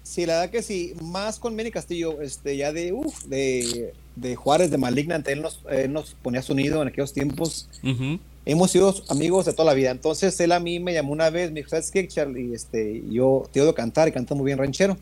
[0.03, 4.37] Sí, la verdad que sí, más con Manny Castillo, este, ya de, uf, de, de
[4.37, 7.69] Juárez, de Malignant, él nos, él nos ponía sonido en aquellos tiempos.
[8.47, 9.91] Hemos sido amigos de toda la vida.
[9.91, 12.55] Entonces él a mí me llamó una vez, me dijo, ¿sabes qué, Charlie?
[12.55, 14.97] Este, yo te odio cantar y canto muy bien ranchero.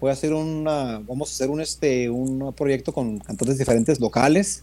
[0.00, 4.62] Voy a hacer una, vamos a hacer un, este, un proyecto con cantantes diferentes locales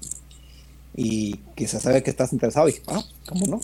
[0.95, 2.67] y quizás sabe que estás interesado.
[2.67, 3.61] Y dije, ah, ¿cómo no?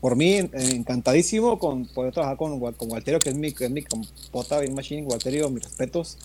[0.00, 3.82] por mí encantadísimo con poder trabajar con, con Walterio, que es mi, que es mi
[3.82, 6.16] compota, bien machine, Walterio, mis respetos,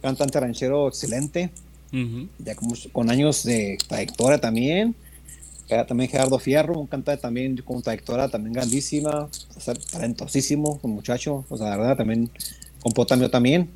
[0.00, 1.50] cantante ranchero excelente,
[2.38, 4.94] ya con, con, años de trayectoria también,
[5.86, 9.28] también Gerardo Fierro, un cantante también con trayectoria también grandísima,
[9.90, 12.30] talentosísimo, un muchacho, o sea, la verdad también
[12.80, 13.70] compota mío también,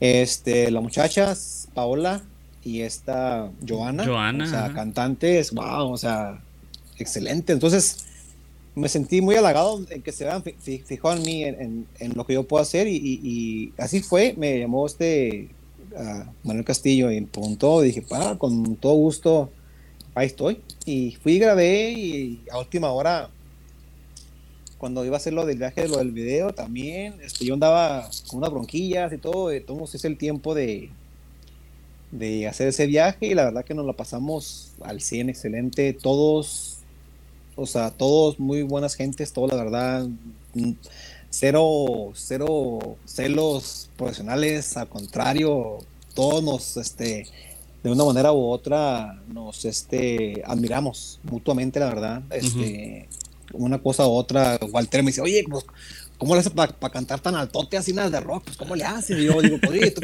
[0.00, 2.22] este, las muchachas, Paola
[2.64, 6.40] y esta Joana, Joana o sea, cantantes, wow, o sea,
[6.98, 8.04] excelente, entonces
[8.74, 12.44] me sentí muy halagado en que se vean fijó en mí, en, lo que yo
[12.44, 15.48] puedo hacer y, así fue, me llamó este
[16.42, 19.50] Manuel Castillo y me preguntó, dije, para, con todo gusto,
[20.14, 20.60] ahí estoy.
[20.84, 23.30] Y fui y grabé y a última hora,
[24.78, 28.38] cuando iba a hacer lo del viaje, lo del video también, este, yo andaba con
[28.38, 30.90] unas bronquillas y todo, entonces es el tiempo de,
[32.12, 36.80] de hacer ese viaje y la verdad que nos lo pasamos al 100 excelente, todos
[37.56, 40.08] o sea, todos muy buenas gentes, todo la verdad,
[41.30, 45.78] cero, cero celos profesionales, al contrario,
[46.14, 47.26] todos nos, este,
[47.82, 53.08] de una manera u otra, nos, este, admiramos mutuamente, la verdad, este,
[53.52, 55.64] una cosa u otra, Walter me dice, oye, pues,
[56.18, 58.44] ¿cómo le haces para cantar tan altote así nada de rock?
[58.44, 59.18] Pues, ¿cómo le haces?
[59.18, 60.00] Y yo digo, pues, ¿y tú,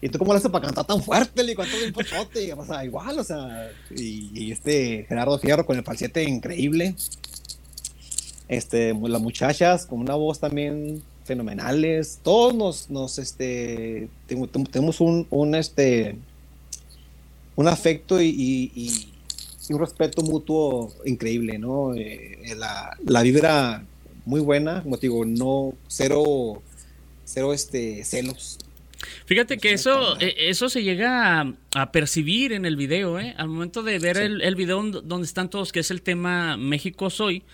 [0.00, 1.42] ¿y tú cómo le haces para cantar tan fuerte?
[1.42, 2.52] Le digo, bien fuerte?
[2.54, 6.94] O sea, igual, o sea, y, este Gerardo Fierro con el falsete increíble.
[8.50, 12.18] Este, las muchachas con una voz también fenomenales.
[12.24, 16.16] Todos nos, nos este, tenemos un, un, este,
[17.54, 19.06] un afecto y,
[19.68, 21.94] un respeto mutuo increíble, ¿no?
[21.94, 23.84] Eh, la, la vibra
[24.24, 26.60] muy buena, como digo, no, cero,
[27.24, 28.58] cero este, celos.
[29.26, 33.32] Fíjate que eso, e, eso se llega a, percibir en el video, ¿eh?
[33.38, 37.10] Al momento de ver el, el, video donde están todos, que es el tema México
[37.10, 37.44] Soy,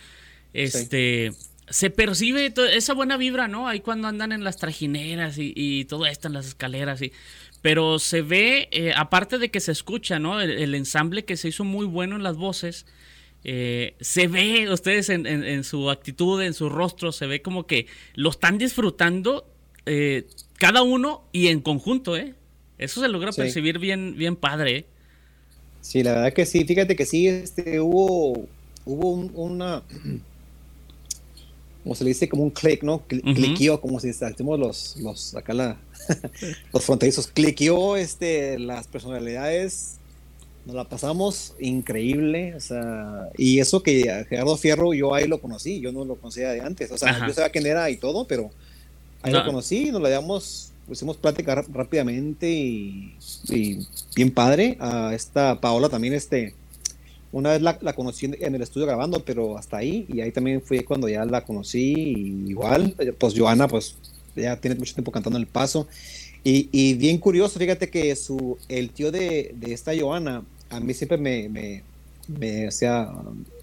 [0.64, 1.32] este,
[1.68, 3.68] se percibe esa buena vibra, ¿no?
[3.68, 7.12] Ahí cuando andan en las trajineras y, todo esto en las escaleras y...
[7.62, 10.40] Pero se ve, eh, aparte de que se escucha, ¿no?
[10.40, 12.86] el, ensamble que se hizo muy bueno en las voces,
[13.48, 18.30] eh, se ve, ustedes en, su actitud, en su rostro, se ve como que lo
[18.30, 19.48] están disfrutando
[19.86, 20.26] eh,
[20.58, 22.34] cada uno y en conjunto, ¿eh?
[22.76, 24.76] Eso se logra percibir bien, bien padre.
[24.76, 24.86] ¿eh?
[25.80, 28.48] Sí, la verdad que sí, fíjate que sí, este, hubo,
[28.84, 29.84] hubo una,
[31.86, 33.04] como se le dice, como un click, ¿no?
[33.06, 35.76] Cliqueó, como si decimos los, los, acá la,
[36.72, 39.94] los fronterizos, cliqueó este, las personalidades
[40.64, 45.78] nos la pasamos increíble, o sea, y eso que Gerardo Fierro yo ahí lo conocí,
[45.78, 48.50] yo no lo conocía de antes, o sea, yo sabía quién era y todo, pero
[49.22, 53.14] ahí lo conocí, nos la damos, hicimos plática rápidamente y,
[54.16, 56.52] bien padre, a esta Paola también, este,
[57.32, 60.84] una vez la, conocí en el estudio grabando, pero hasta ahí, y ahí también fue
[60.84, 63.96] cuando ya la conocí, igual, pues Joana, pues
[64.34, 65.86] ya tiene mucho tiempo cantando el paso,
[66.48, 71.18] y, bien curioso, fíjate que su, el tío de, de esta Joana, a mí siempre
[71.18, 71.82] me, me,
[72.28, 73.12] me, sea,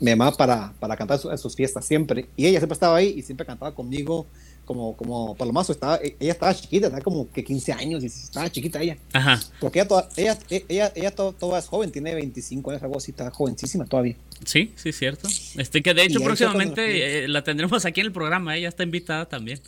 [0.02, 2.26] me llamaba para, para cantar en sus fiestas, siempre.
[2.36, 4.26] Y ella siempre estaba ahí y siempre cantaba conmigo
[4.66, 5.72] como, como palomazo.
[5.72, 8.98] Estaba, e, ella estaba chiquita, tenía como que 15 años y estaba chiquita ella.
[9.14, 9.40] Ajá.
[9.60, 13.30] Porque ella, toda, ella, ella, ella toda, es joven, tiene 25 años, algo así, está
[13.32, 14.16] jovencísima todavía.
[14.46, 15.28] Sí, sí, cierto.
[15.58, 19.28] Este, que de hecho próximamente eh, la tendremos aquí en el programa, ella está invitada
[19.28, 19.60] también,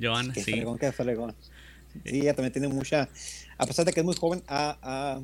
[0.00, 0.34] Joana.
[0.34, 0.42] sí.
[0.42, 1.34] Fregón, qué fregón.
[2.04, 3.08] Sí, ella también tiene mucha,
[3.58, 5.20] a pesar de que es muy joven, a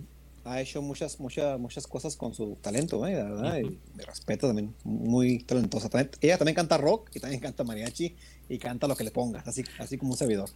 [0.48, 3.14] ha hecho muchas, muchas, muchas cosas con su talento, ¿eh?
[3.14, 5.90] verdad, y me respeto también, muy talentosa.
[6.20, 8.16] ella también canta rock y también canta mariachi
[8.48, 10.48] y canta lo que le pongas, así, así como un servidor.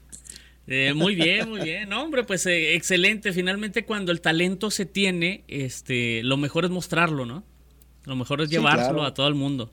[0.66, 1.88] Eh, muy bien, muy bien.
[1.88, 3.32] No, hombre, pues eh, excelente.
[3.32, 7.43] Finalmente, cuando el talento se tiene, este, lo mejor es mostrarlo, ¿no?
[8.05, 9.70] Lo mejor es llevárselo a todo el mundo.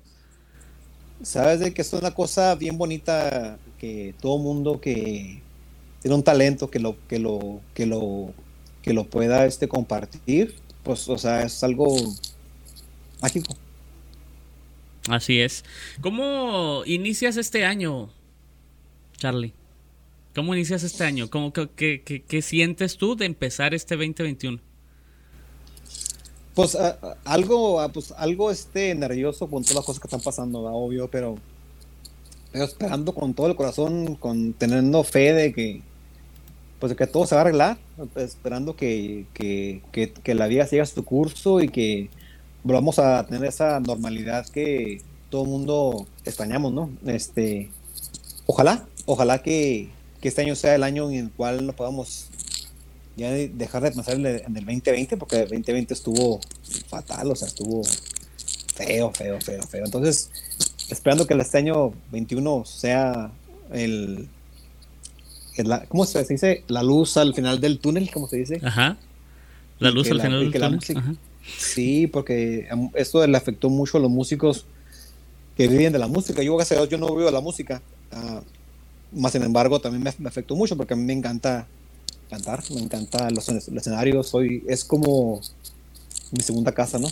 [1.22, 5.42] Sabes de que es una cosa bien bonita que todo mundo que
[6.02, 8.34] tiene un talento que lo, que lo, que lo
[8.82, 11.96] que lo pueda este, compartir, pues, o sea, es algo
[13.22, 13.56] mágico.
[15.10, 15.66] Así es.
[16.02, 18.10] ¿Cómo inicias este año,
[19.18, 19.54] Charlie?
[20.36, 21.30] ¿Cómo inicias este año?
[21.30, 24.60] ¿Cómo, qué, qué, sientes tú de empezar este 2021?
[26.54, 26.78] Pues
[27.26, 31.38] algo, pues algo este nervioso con todas las cosas que están pasando, obvio, pero,
[32.52, 35.82] pero esperando con todo el corazón, con teniendo fe de que
[36.80, 37.78] pues que todo se va a arreglar,
[38.16, 42.10] esperando que, que, que, la vida siga su curso y que
[42.70, 45.02] volvamos a tener esa normalidad que
[45.32, 46.92] todo el mundo extrañamos, ¿no?
[47.08, 47.72] Este,
[48.46, 49.90] ojalá, ojalá que,
[50.22, 52.28] este año sea el año en el cual nos podamos
[53.18, 56.40] ya dejar de pensar en el, 2020, porque el 2020 estuvo
[56.88, 57.82] fatal, o sea, estuvo
[58.76, 59.86] feo, feo, feo, feo.
[59.86, 60.30] Entonces,
[60.90, 63.32] esperando que este año 21 sea
[63.74, 64.28] el,
[65.58, 66.64] la, ¿cómo se dice?
[66.68, 68.62] La luz al final del túnel, ¿cómo se dice?
[68.62, 68.98] Ajá.
[69.80, 71.18] La luz al final del túnel.
[71.58, 74.66] Sí, porque esto le afectó mucho a los músicos
[75.58, 76.42] que viven de la música.
[76.42, 77.82] Yo, gracias a Dios, yo no vivo de la música.
[78.12, 81.68] Uh, más sin embargo, también me, afectó mucho porque a mí me encanta
[82.30, 84.28] cantar, me encanta los, escenarios.
[84.28, 85.42] Soy, es como
[86.32, 87.10] mi segunda casa, ¿no?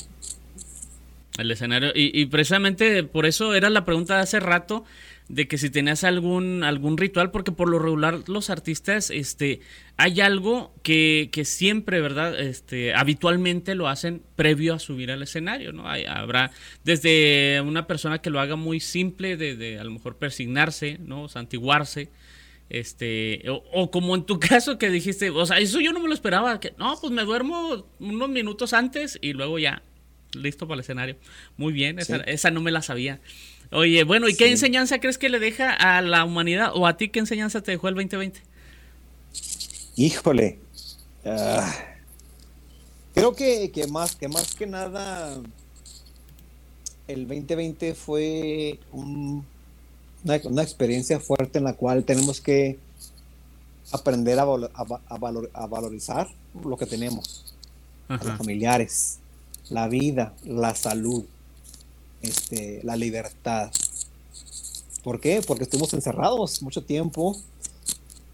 [1.38, 1.92] El escenario.
[1.94, 4.86] Y, precisamente por eso era la pregunta de hace rato
[5.30, 9.60] de que si tenías algún, algún ritual, porque por lo regular los artistas, este,
[9.98, 12.40] hay algo que, que siempre, ¿verdad?
[12.40, 15.90] Este, habitualmente lo hacen previo a subir al escenario, ¿no?
[15.90, 16.52] Hay, habrá
[16.86, 21.28] desde una persona que lo haga muy simple, de, a lo mejor persignarse, ¿no?
[21.28, 22.10] Santiguarse,
[22.70, 26.14] este, o, como en tu caso que dijiste, o sea, eso yo no me lo
[26.14, 29.84] esperaba, que no, pues me duermo unos minutos antes y luego ya,
[30.34, 31.18] listo para el escenario.
[31.58, 33.20] Muy bien, esa, esa no me la sabía.
[33.72, 37.10] Oye, bueno, ¿y qué enseñanza crees que le deja a la humanidad o a ti
[37.10, 38.42] qué enseñanza te dejó el 2020?
[39.98, 40.60] Híjole.
[41.26, 41.74] Ah,
[43.14, 45.38] creo que, más, que más que nada
[47.08, 49.44] el 2020 fue una,
[50.64, 52.80] experiencia fuerte en la cual tenemos que
[53.92, 56.28] aprender a, a, valorizar
[56.64, 57.54] lo que tenemos,
[58.08, 59.20] los familiares,
[59.70, 61.26] la vida, la salud,
[62.22, 63.72] este, la libertad.
[65.04, 65.42] ¿Por qué?
[65.46, 67.38] Porque estuvimos encerrados mucho tiempo.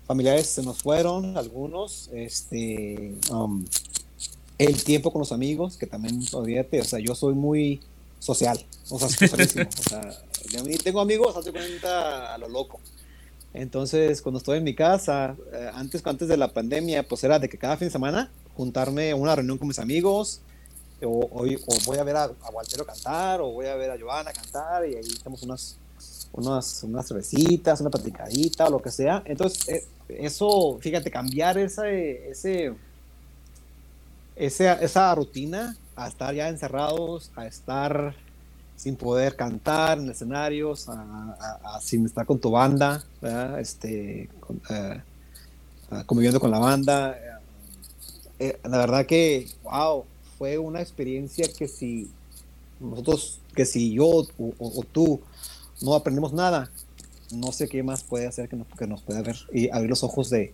[0.08, 2.10] Familiares se nos fueron, algunos.
[2.14, 3.66] Este, um,
[4.58, 7.82] el tiempo con los amigos, que también, olvídate, o sea, yo soy muy
[8.20, 10.24] social, o sea, o sea,
[10.84, 12.80] tengo amigos, hace cuenta a lo loco.
[13.54, 17.50] Entonces, cuando estoy en mi casa, eh, antes, antes de la pandemia, pues era de
[17.50, 20.42] que cada fin de semana juntarme a una reunión con mis amigos,
[21.06, 21.28] o,
[21.86, 24.96] voy a ver a, a, Waltero cantar, o voy a ver a Joana cantar, y
[24.96, 25.78] ahí tenemos unas,
[26.32, 29.22] unas, unas cervecitas, una platicadita, o lo que sea.
[29.26, 32.74] Entonces, eh, eso, fíjate, cambiar esa, ese,
[34.36, 38.16] esa, esa rutina a estar ya encerrados, a estar
[38.76, 43.04] sin poder cantar en escenarios, a, sin estar con tu banda,
[43.60, 44.30] este,
[44.70, 45.02] eh,
[46.06, 47.18] conviviendo con la banda.
[48.40, 50.06] Eh, la verdad que, wow,
[50.38, 52.10] fue una experiencia que si
[52.80, 54.06] nosotros, que si yo
[54.38, 55.22] o, tú
[55.82, 56.70] no aprendemos nada,
[57.32, 60.04] no sé qué más puede hacer que nos, que nos pueda ver y abrir los
[60.04, 60.54] ojos de,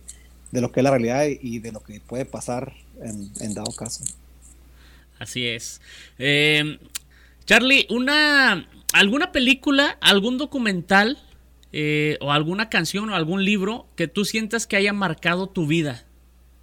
[0.52, 4.04] lo que es la realidad y de lo que puede pasar en, dado caso.
[5.18, 5.80] Así es.
[6.18, 6.78] Eh,
[7.44, 11.18] Charlie, una, ¿alguna película, algún documental
[11.72, 16.04] eh, o alguna canción o algún libro que tú sientas que haya marcado tu vida?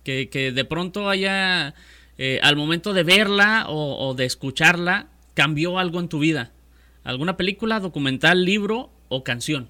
[0.03, 1.75] Que, que de pronto haya
[2.17, 6.51] eh, al momento de verla o, de escucharla, cambió algo en tu vida?
[7.03, 9.69] ¿Alguna película, documental, libro o canción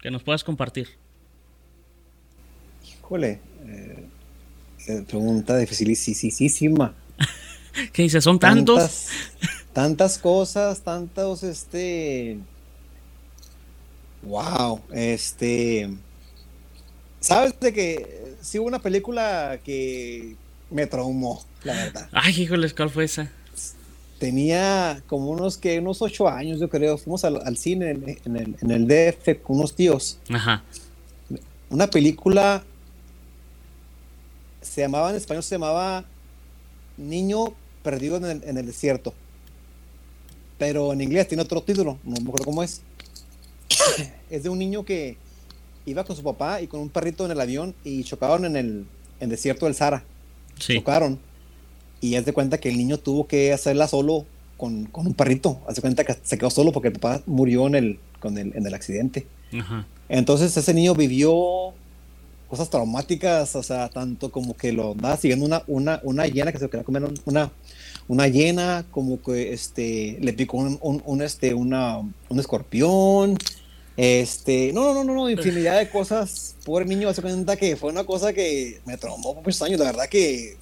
[0.00, 0.88] que nos puedas compartir?
[2.86, 6.94] Híjole, eh, pregunta dificilísima.
[7.92, 8.24] ¿Qué dices?
[8.24, 9.06] ¿Son tantos?
[9.72, 12.38] Tantas, cosas, tantos, este...
[14.22, 15.88] Wow, este...
[17.20, 20.36] ¿Sabes de que si hubo una película que
[20.70, 22.08] me traumó, la verdad.
[22.12, 23.30] Ay, híjoles, ¿cuál fue esa?
[24.18, 26.98] Tenía como unos que unos ocho años, yo creo.
[26.98, 30.18] Fuimos al, cine en, el, en, el, DF con unos tíos.
[30.28, 30.64] Ajá.
[31.70, 32.64] Una película
[34.60, 36.04] se llamaba en español se llamaba
[36.96, 37.54] Niño
[37.84, 39.14] perdido en el, en el desierto.
[40.58, 42.82] Pero en inglés tiene otro título, no me acuerdo cómo es.
[44.30, 45.16] es de un niño que
[45.86, 48.86] iba con su papá y con un perrito en el avión y chocaron en el,
[49.20, 50.04] en desierto del Sahara
[50.58, 51.18] chocaron.
[52.00, 55.60] Y haz de cuenta que el niño tuvo que hacerla solo con, con un perrito.
[55.66, 58.54] Haz de cuenta que se quedó solo porque el papá murió en el, con el,
[58.56, 59.26] en el accidente.
[60.08, 61.72] Entonces ese niño vivió
[62.48, 66.58] cosas traumáticas, o sea, tanto como que lo andaba siguiendo una, una, una hiena que
[66.58, 67.52] se quería comer una,
[68.08, 73.36] una hiena, como que este, le picó un, un, este, una, un escorpión,
[73.98, 76.54] Este, no, no, no, no, infinidad de cosas.
[76.64, 79.80] Pobre niño, hace cuenta que fue una cosa que me trombó por muchos años.
[79.80, 80.56] La verdad que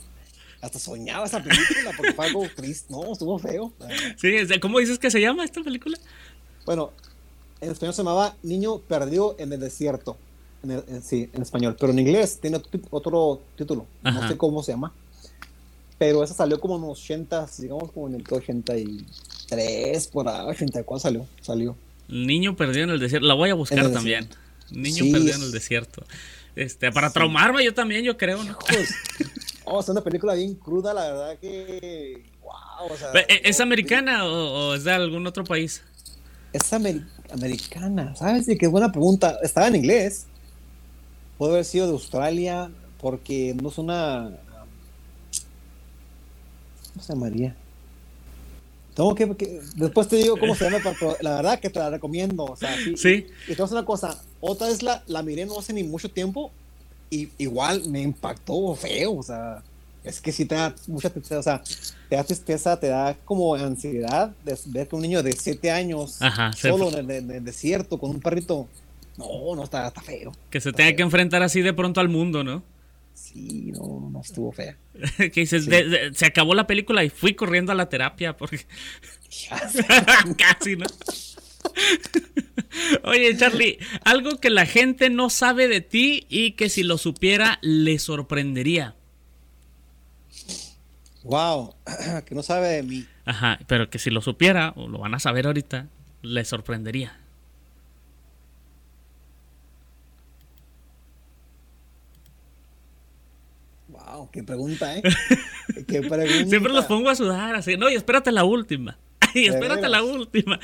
[0.62, 2.90] hasta soñaba esa película porque fue algo triste.
[2.90, 3.74] No, estuvo feo.
[4.16, 5.98] Sí, ¿cómo dices que se llama esta película?
[6.64, 6.92] Bueno,
[7.60, 10.16] en español se llamaba Niño Perdido en el Desierto.
[11.02, 11.76] sí, en español.
[11.78, 12.58] Pero en inglés tiene
[12.88, 13.84] otro título.
[14.02, 14.94] No sé cómo se llama.
[15.98, 20.98] Pero esa salió como en los 80, digamos como en el 83, por ahí, 84
[20.98, 21.26] salió.
[21.42, 21.76] salió.
[22.08, 23.26] Niño perdido en el desierto.
[23.26, 24.28] La voy a buscar también.
[24.70, 26.04] Niño perdido en el desierto.
[26.54, 28.56] Este, para traumarme yo también, yo creo, ¿no?
[29.64, 32.24] oh, es una película bien cruda, la verdad que.
[32.42, 32.88] Wow,
[33.28, 35.82] ¿e-, ¿Es americana o, es de algún otro país?
[36.52, 38.46] Es americana, ¿sabes?
[38.58, 39.38] Qué buena pregunta.
[39.42, 40.26] Estaba en inglés.
[41.36, 44.30] Puede haber sido de Australia, porque no es una.
[46.92, 47.54] ¿Cómo se llamaría?
[48.96, 52.44] Tengo que, después te digo cómo se llama, pero la verdad que te la recomiendo.
[52.44, 53.26] O sea, sí.
[53.46, 56.50] Y, te una cosa, otra vez la, la miré no hace ni mucho tiempo
[57.10, 59.16] y igual me impactó feo.
[59.16, 59.62] O sea,
[60.02, 61.62] es que sí te da mucha tristeza, o sea,
[62.08, 66.18] te da tristeza, te da como ansiedad de ver que un niño de 7 años
[66.56, 68.66] solo en el, desierto con un perrito.
[69.18, 70.32] No, no está, está feo.
[70.48, 72.62] Que se tenga que enfrentar así de pronto al mundo, ¿no?
[73.16, 74.76] Sí, no, no estuvo fea.
[75.16, 75.66] que dices,
[76.12, 78.60] se acabó la película y fui corriendo a la terapia porque.
[80.36, 80.84] Casi, ¿no?
[83.04, 87.58] Oye, Charlie, algo que la gente no sabe de ti y que si lo supiera
[87.62, 88.94] le sorprendería.
[91.22, 91.74] Wow,
[92.26, 93.06] que no sabe de mí.
[93.24, 95.88] Ajá, pero que si lo supiera, o lo van a saber ahorita,
[96.20, 97.18] le sorprendería.
[104.32, 105.02] Qué pregunta, ¿eh?
[105.86, 106.48] ¿Qué pregunta?
[106.48, 107.76] Siempre los pongo a sudar así.
[107.76, 108.98] No, y espérate la última.
[109.34, 110.58] Y espérate la última.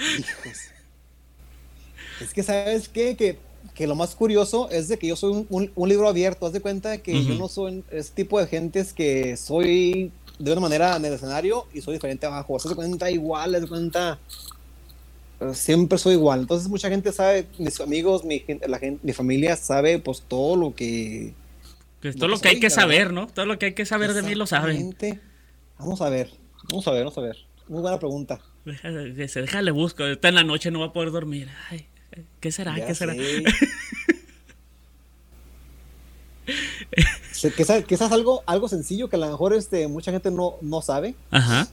[2.20, 3.16] Es que, ¿sabes qué?
[3.16, 3.36] Que,
[3.74, 6.46] que, lo más curioso es de que yo soy un, libro abierto.
[6.46, 10.62] Haz de cuenta que yo no soy ese tipo de gentes que soy de una
[10.62, 12.56] manera en el escenario y soy diferente abajo.
[12.56, 14.18] Haz de cuenta igual, haz de cuenta.
[15.52, 16.40] Siempre soy igual.
[16.40, 20.74] Entonces, mucha gente sabe, mis amigos, mi, la gente, mi familia sabe, pues todo lo
[20.74, 21.34] que
[22.10, 23.28] todo lo que hay que saber, ¿no?
[23.28, 24.96] Todo lo que hay que saber de mí lo saben.
[25.78, 26.30] Vamos a ver,
[26.70, 27.36] vamos a ver, vamos a ver.
[27.68, 28.40] Muy buena pregunta.
[28.64, 30.04] Déjale, busco.
[30.04, 31.48] Está en la noche, no va a poder dormir.
[31.70, 31.86] Ay,
[32.40, 32.74] ¿qué será?
[32.74, 33.14] ¿Qué será?
[37.56, 41.14] quizás, quizás algo, algo sencillo que a lo mejor este, mucha gente no, no sabe.
[41.30, 41.68] Ajá.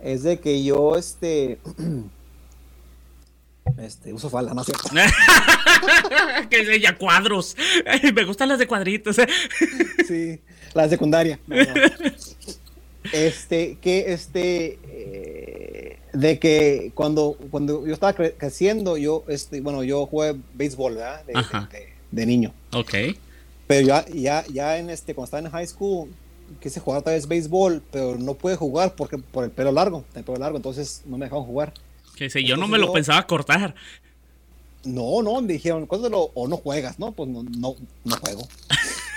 [0.00, 1.58] Es de que yo, este.
[3.78, 4.72] Este, uso falda, no sé.
[6.50, 7.56] que ya cuadros.
[8.14, 9.16] Me gustan las de cuadritos.
[10.08, 10.40] sí,
[10.74, 11.38] la secundaria.
[13.12, 20.06] Este, que este, eh, de que cuando, cuando yo estaba creciendo, yo, este, bueno, yo
[20.06, 21.22] jugué béisbol, ¿verdad?
[22.10, 22.52] De, niño.
[22.72, 22.94] Ok.
[23.66, 26.08] Pero ya, ya, ya en este, cuando estaba en high school,
[26.60, 30.24] quise jugar otra vez béisbol, pero no pude jugar porque por el pelo largo, el
[30.24, 31.72] pelo largo, entonces no me dejaban jugar.
[32.16, 33.74] Que si yo no me lo pensaba cortar.
[34.84, 37.12] No, no, me dijeron, o no juegas, ¿no?
[37.12, 38.48] Pues no, no, no juego.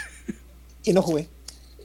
[0.84, 1.28] y no jugué.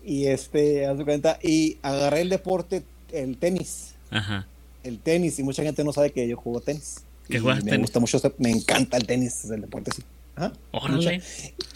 [0.05, 3.95] Y este, haz cuenta, y agarré el deporte, el tenis.
[4.11, 4.47] Ajá.
[4.83, 7.05] El tenis, y mucha gente no sabe que yo juego tenis.
[7.29, 10.03] ¿Qué juegas me gusta mucho, me encanta el tenis, el deporte sí.
[10.37, 10.53] Ajá.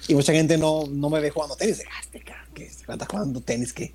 [0.08, 1.82] y mucha gente no, no me ve jugando tenis.
[1.88, 2.22] Ah, este
[2.54, 3.92] que está jugando tenis, que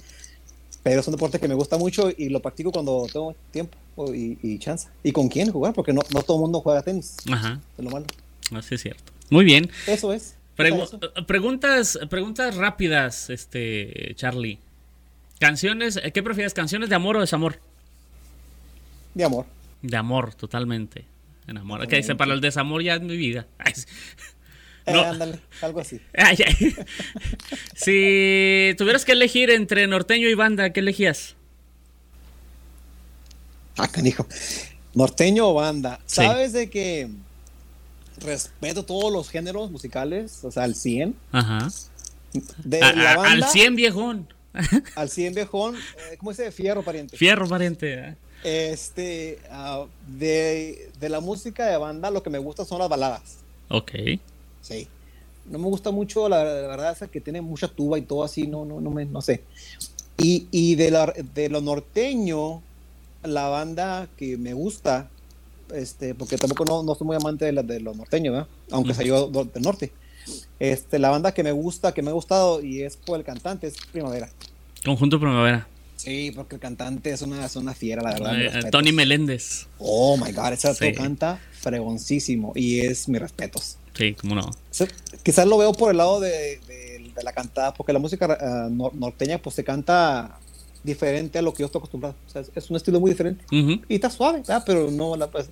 [0.84, 3.77] pero es un deporte que me gusta mucho y lo practico cuando tengo tiempo
[4.13, 4.89] y, chance.
[5.01, 5.73] ¿Y con quién jugar?
[5.73, 7.15] Porque no, no todo el mundo juega tenis.
[7.31, 7.59] Ajá.
[7.77, 8.05] Es lo malo.
[8.53, 9.13] Así es cierto.
[9.29, 9.69] Muy bien.
[9.88, 10.36] Eso es.
[11.25, 14.59] preguntas, preguntas rápidas, este Charlie.
[15.39, 16.53] Canciones, ¿qué prefieres?
[16.53, 17.59] ¿Canciones de amor o desamor?
[19.13, 19.45] De amor.
[19.81, 21.05] De amor, totalmente.
[21.47, 21.88] En amor.
[21.88, 23.47] Que dice, para el desamor ya es mi vida.
[24.86, 26.01] Eh, ándale, algo así.
[27.75, 31.36] si tuvieras que elegir entre norteño y banda, ¿qué elegías?
[33.77, 34.27] Ah, canijo.
[34.93, 35.99] Norteño o banda.
[36.05, 37.09] ¿Sabes de que
[38.17, 40.43] respeto todos los géneros musicales?
[40.43, 41.15] O sea, al 100.
[41.31, 41.69] Ajá.
[42.63, 44.34] De la banda, al 100 viejón.
[44.95, 45.75] al 100 viejón.
[45.75, 46.51] Eh, ¿Cómo dice?
[46.51, 47.17] Fierro pariente.
[47.17, 47.93] Fierro pariente.
[47.93, 48.15] Eh.
[48.43, 53.38] Este, uh, de, de la música de banda, lo que me gusta son las baladas.
[53.69, 53.91] Ok.
[54.64, 54.88] Sí.
[55.45, 58.66] No me gusta mucho, la, verdad, es que tiene mucha tuba y todo así, no,
[58.66, 59.43] no, no me, no sé.
[60.18, 62.61] Y, y de, la, de lo norteño,
[63.24, 65.09] la banda que me gusta,
[65.74, 69.28] este, porque tampoco no, no soy muy amante de, la, de lo norteño, aunque salió
[69.28, 69.91] del norte.
[70.59, 73.68] Este, la banda que me gusta, que me ha gustado y es por el cantante,
[73.68, 74.30] es Primavera.
[74.86, 75.68] Conjunto Primavera.
[75.97, 78.70] Sí, porque el cantante es una, es una fiera, la verdad.
[78.72, 79.68] Tony Meléndez.
[79.78, 80.93] Oh my god, ese sí.
[80.93, 83.78] canta fregoncísimo y es mis respetos.
[83.93, 84.49] Sí, cómo no.
[85.21, 86.59] quizás lo veo por el lado de,
[87.23, 90.39] la cantada, porque la música ah, norteña pues se canta
[90.83, 92.15] diferente a lo que yo estoy acostumbrado.
[92.27, 93.45] O sea, es, un estilo muy diferente.
[93.51, 94.63] Y está suave, ¿verdad?
[94.65, 95.49] pero no la pues,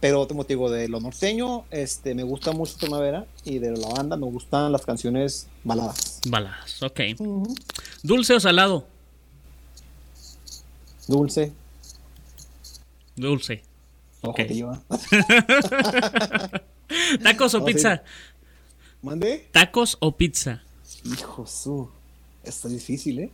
[0.00, 4.16] pero te motivo de lo norteño, este, me gusta mucho Primavera y de la banda
[4.16, 6.20] me gustan las canciones baladas.
[6.26, 7.00] Baladas, ok.
[8.02, 8.86] ¿Dulce o salado?
[11.06, 11.52] Dulce.
[13.16, 13.62] Dulce.
[17.22, 18.02] ¿Tacos o pizza?
[19.02, 19.48] ¿Mande?
[19.52, 20.62] ¿Tacos o pizza?
[21.04, 21.90] Hijo su.
[22.42, 23.30] Está difícil, ¿eh?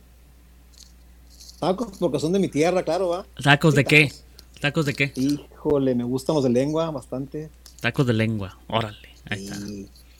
[1.59, 3.25] Tacos, porque son de mi tierra, claro, ¿va?
[3.41, 4.11] ¿Tacos de qué?
[4.59, 5.13] ¿Tacos de qué?
[5.15, 7.49] Híjole, me gustan los de lengua bastante.
[7.79, 9.09] Tacos de lengua, órale.
[9.29, 9.57] Ahí está.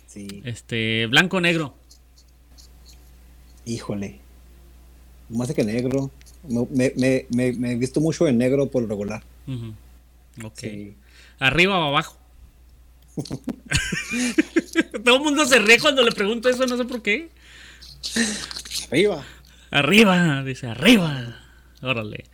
[0.07, 0.41] Sí.
[0.45, 1.73] Este, blanco o negro.
[3.65, 4.19] Híjole.
[5.29, 6.11] Más que negro.
[6.47, 9.23] Me, me, me, he visto mucho en negro por regular.
[10.43, 10.63] Ok.
[11.39, 12.20] ¿Arriba o abajo?
[15.03, 17.29] Todo el mundo se ríe cuando le pregunto eso, no sé por qué.
[18.87, 19.25] Arriba.
[19.71, 21.37] Arriba, dice arriba.
[21.81, 22.25] Órale.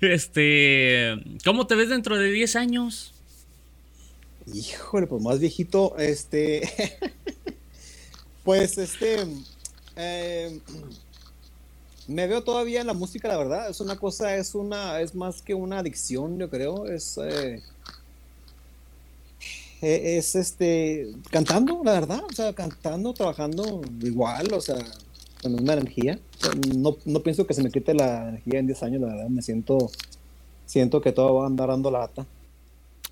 [0.00, 1.14] Este,
[1.44, 3.14] ¿cómo te ves dentro de 10 años?
[4.52, 6.68] Híjole, pues más viejito, este,
[8.44, 9.20] pues este,
[9.96, 10.60] em,
[12.08, 15.40] me veo todavía en la música, la verdad, es una cosa, es una, es más
[15.42, 17.62] que una adicción, yo creo, es, eh,
[19.82, 24.76] es este, cantando, la verdad, o sea, cantando, trabajando igual, o sea,
[25.42, 26.18] con una energía.
[26.76, 29.28] No, no, pienso que se me quite la energía en 10 años, la verdad.
[29.28, 29.90] Me siento,
[30.66, 32.26] siento que todo va a andar dando lata.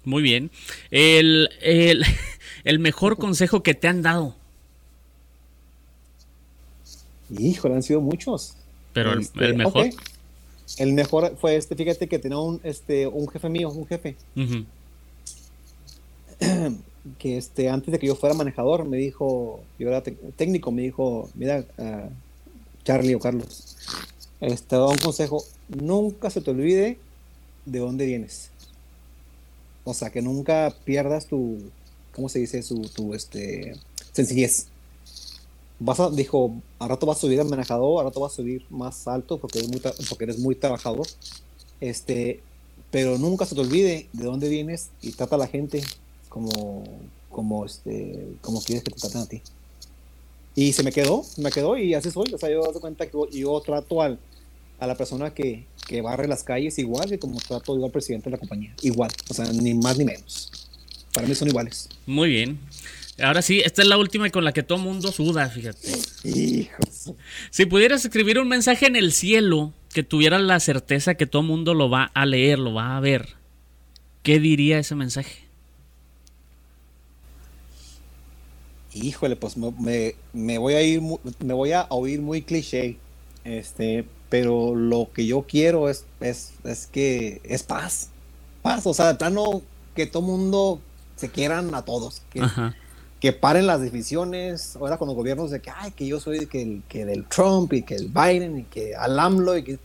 [0.05, 0.51] Muy bien.
[0.91, 2.05] El, el,
[2.65, 4.37] el mejor consejo que te han dado.
[7.37, 8.55] Híjole, han sido muchos.
[8.93, 9.89] Pero el, este, mejor.
[10.79, 14.17] El mejor fue este, fíjate que tenía un, este, un jefe mío, un jefe.
[17.19, 21.29] que este, antes de que yo fuera manejador, me dijo, yo era técnico, me dijo,
[21.35, 22.11] mira, uh,
[22.85, 23.77] Charlie o Carlos,
[24.41, 26.99] este, un consejo, nunca se te olvide
[27.67, 28.51] de dónde vienes.
[29.85, 31.59] O sea, que nunca pierdas tu,
[32.15, 32.63] ¿cómo se dice?
[32.63, 32.83] Su,
[33.15, 33.75] este,
[34.13, 34.67] sencillez.
[35.81, 38.67] Vas a, dijo, a rato vas a subir al manejador, a rato vas a subir
[38.71, 41.07] más alto porque eres muy, porque eres muy trabajador.
[41.81, 42.41] Este,
[42.91, 45.83] pero nunca se te olvide de dónde vienes y trata a la gente
[46.29, 46.85] como,
[47.31, 49.43] como, este, como quieres que te traten a ti.
[50.55, 52.33] Y se me quedó, me quedó y así soy.
[52.35, 54.19] O sea, yo doy cuenta que yo, trato al,
[54.81, 58.29] a la persona que, que, barre las calles igual que como trato yo al presidente
[58.29, 58.75] de la compañía.
[58.83, 60.51] Igual, o sea, ni más ni menos.
[61.13, 61.89] Para mí son iguales.
[62.07, 62.59] Muy bien.
[63.21, 65.93] Ahora sí, esta es la última con la que todo mundo suda, fíjate.
[66.25, 67.13] Hijos.
[67.51, 71.75] Si pudieras escribir un mensaje en el cielo que tuviera la certeza que todo mundo
[71.75, 73.37] lo va a leer, lo va a ver,
[74.23, 75.48] ¿qué diría ese mensaje?
[79.03, 82.99] Híjole, pues me, me, voy a ir, me voy a oír muy cliché,
[83.45, 88.11] este, pero lo que yo quiero es, es, es que es paz,
[88.63, 89.63] paz, o sea, de plano
[89.95, 90.81] que todo mundo
[91.17, 92.43] se quieran a todos, que,
[93.21, 96.81] que paren las divisiones, ahora con los gobiernos de que, ay, que yo soy que,
[96.89, 99.79] que del Trump y que el Biden y que al AMLO y que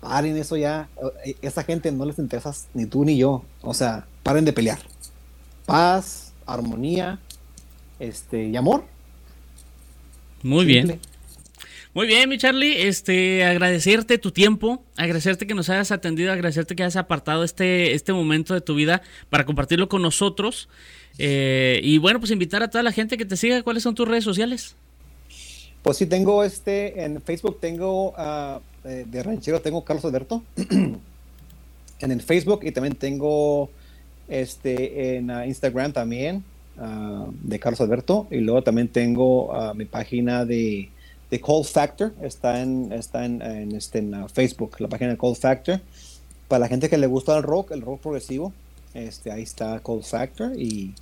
[0.00, 0.88] paren eso ya,
[1.24, 4.78] e, esa gente no les interesa ni tú ni yo, o sea, paren de pelear,
[5.66, 7.18] paz, armonía,
[7.98, 8.84] este, y amor.
[10.42, 11.00] Muy bien.
[11.94, 16.82] Muy bien, mi Charlie, este, agradecerte tu tiempo, agradecerte que nos hayas atendido, agradecerte que
[16.82, 20.68] hayas apartado este, este momento de tu vida para compartirlo con nosotros.
[21.16, 23.62] Eh, y bueno, pues invitar a toda la gente que te siga.
[23.62, 24.76] ¿Cuáles son tus redes sociales?
[25.82, 30.42] Pues sí, tengo este, en Facebook tengo uh, de ranchero, tengo Carlos Alberto.
[32.00, 33.70] en el Facebook y también tengo
[34.28, 36.44] este en uh, Instagram también
[36.78, 40.90] Ah, de Carlos Alberto y luego también tengo ah, mi página de,
[41.30, 43.40] de Cold Factor, está en, está en,
[43.74, 45.80] este, en ah, Facebook, la página de Cold Factor.
[46.48, 48.52] Para la gente que le gusta el rock, el rock progresivo,
[48.92, 50.92] este, ahí está Cold Factor y,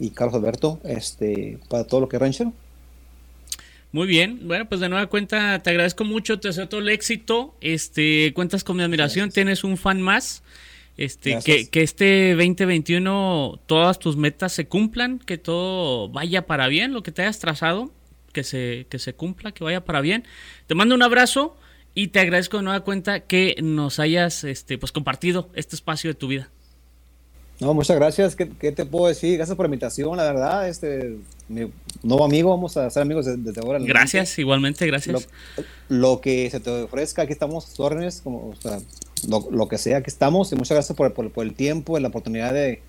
[0.00, 2.52] y Carlos Alberto este, para todo lo que es ranchero.
[3.92, 7.54] Muy bien, bueno, pues de nueva cuenta te agradezco mucho, te deseo todo el éxito,
[7.60, 10.42] este, cuentas con mi admiración, tienes un fan más.
[10.98, 16.92] Este, que, que, este 2021 todas tus metas se cumplan, que todo vaya para bien,
[16.92, 17.92] lo que te hayas trazado,
[18.32, 20.24] que se, que se cumpla, que vaya para bien.
[20.66, 21.56] Te mando un abrazo
[21.94, 26.14] y te agradezco de nueva cuenta que nos hayas este, pues, compartido este espacio de
[26.14, 26.50] tu vida.
[27.60, 28.36] No, muchas gracias.
[28.36, 29.36] ¿Qué, te puedo decir?
[29.36, 30.68] Gracias por la invitación, la verdad.
[30.68, 31.16] Este,
[31.48, 31.72] mi
[32.02, 33.80] nuevo amigo, vamos a ser amigos desde, ahora.
[33.80, 35.28] Gracias, igualmente, gracias.
[35.88, 38.78] Lo, que se te ofrezca, aquí estamos, órdenes, como, o sea,
[39.26, 40.52] lo, que sea, aquí estamos.
[40.52, 42.82] Y muchas gracias por, por, el tiempo la oportunidad de,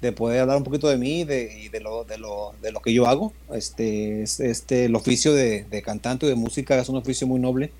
[0.00, 2.80] de, poder hablar un poquito de mí de, y de lo, de, lo, de lo
[2.80, 3.32] que yo hago.
[3.52, 7.72] Este, este, el oficio de, de cantante y de música es un oficio muy noble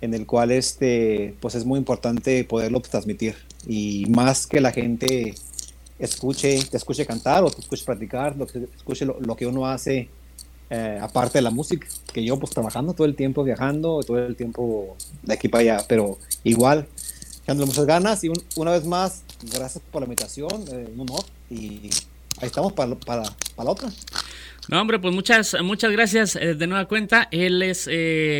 [0.00, 3.34] en el cual este, pues es muy importante poderlo transmitir
[3.66, 5.34] y más que la gente
[5.98, 10.08] escuche, te escuche cantar o te escuche practicar, lo que, escuche lo, que uno hace
[10.70, 14.36] eh, aparte de la música, que yo pues trabajando todo el tiempo, viajando, todo el
[14.36, 16.86] tiempo de aquí para allá, pero igual,
[17.42, 21.90] echándole muchas ganas y una vez más, gracias por la invitación, eh, un honor y
[22.40, 23.22] ahí estamos para, para,
[23.56, 23.90] para la otra.
[24.68, 27.28] No, hombre, pues muchas, muchas gracias eh, de nueva cuenta.
[27.30, 27.88] Él es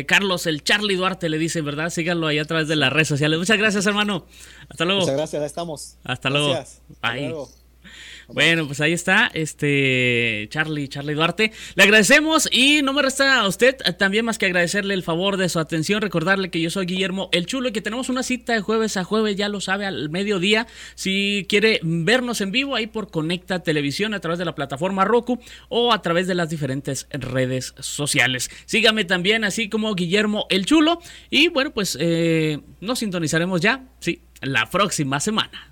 [0.05, 1.89] Carlos, el Charlie Duarte, le dice, ¿verdad?
[1.89, 3.39] Síganlo ahí a través de las redes sociales.
[3.39, 4.27] Muchas gracias, hermano.
[4.69, 5.01] Hasta luego.
[5.01, 5.95] Muchas gracias, estamos.
[6.03, 6.53] Hasta luego.
[6.53, 7.49] Hasta luego.
[8.31, 11.51] Bueno, pues ahí está, este Charlie, Charlie Duarte.
[11.73, 15.49] Le agradecemos y no me resta a usted también más que agradecerle el favor de
[15.49, 18.61] su atención, recordarle que yo soy Guillermo el Chulo y que tenemos una cita de
[18.61, 20.67] jueves a jueves, ya lo sabe, al mediodía.
[20.93, 25.39] Si quiere vernos en vivo ahí por Conecta Televisión a través de la plataforma Roku
[25.69, 28.51] o a través de las diferentes redes sociales.
[28.67, 31.01] Sígame también así como Guillermo el Chulo
[31.31, 35.68] y bueno, pues eh, nos sintonizaremos ya, sí, la próxima semana.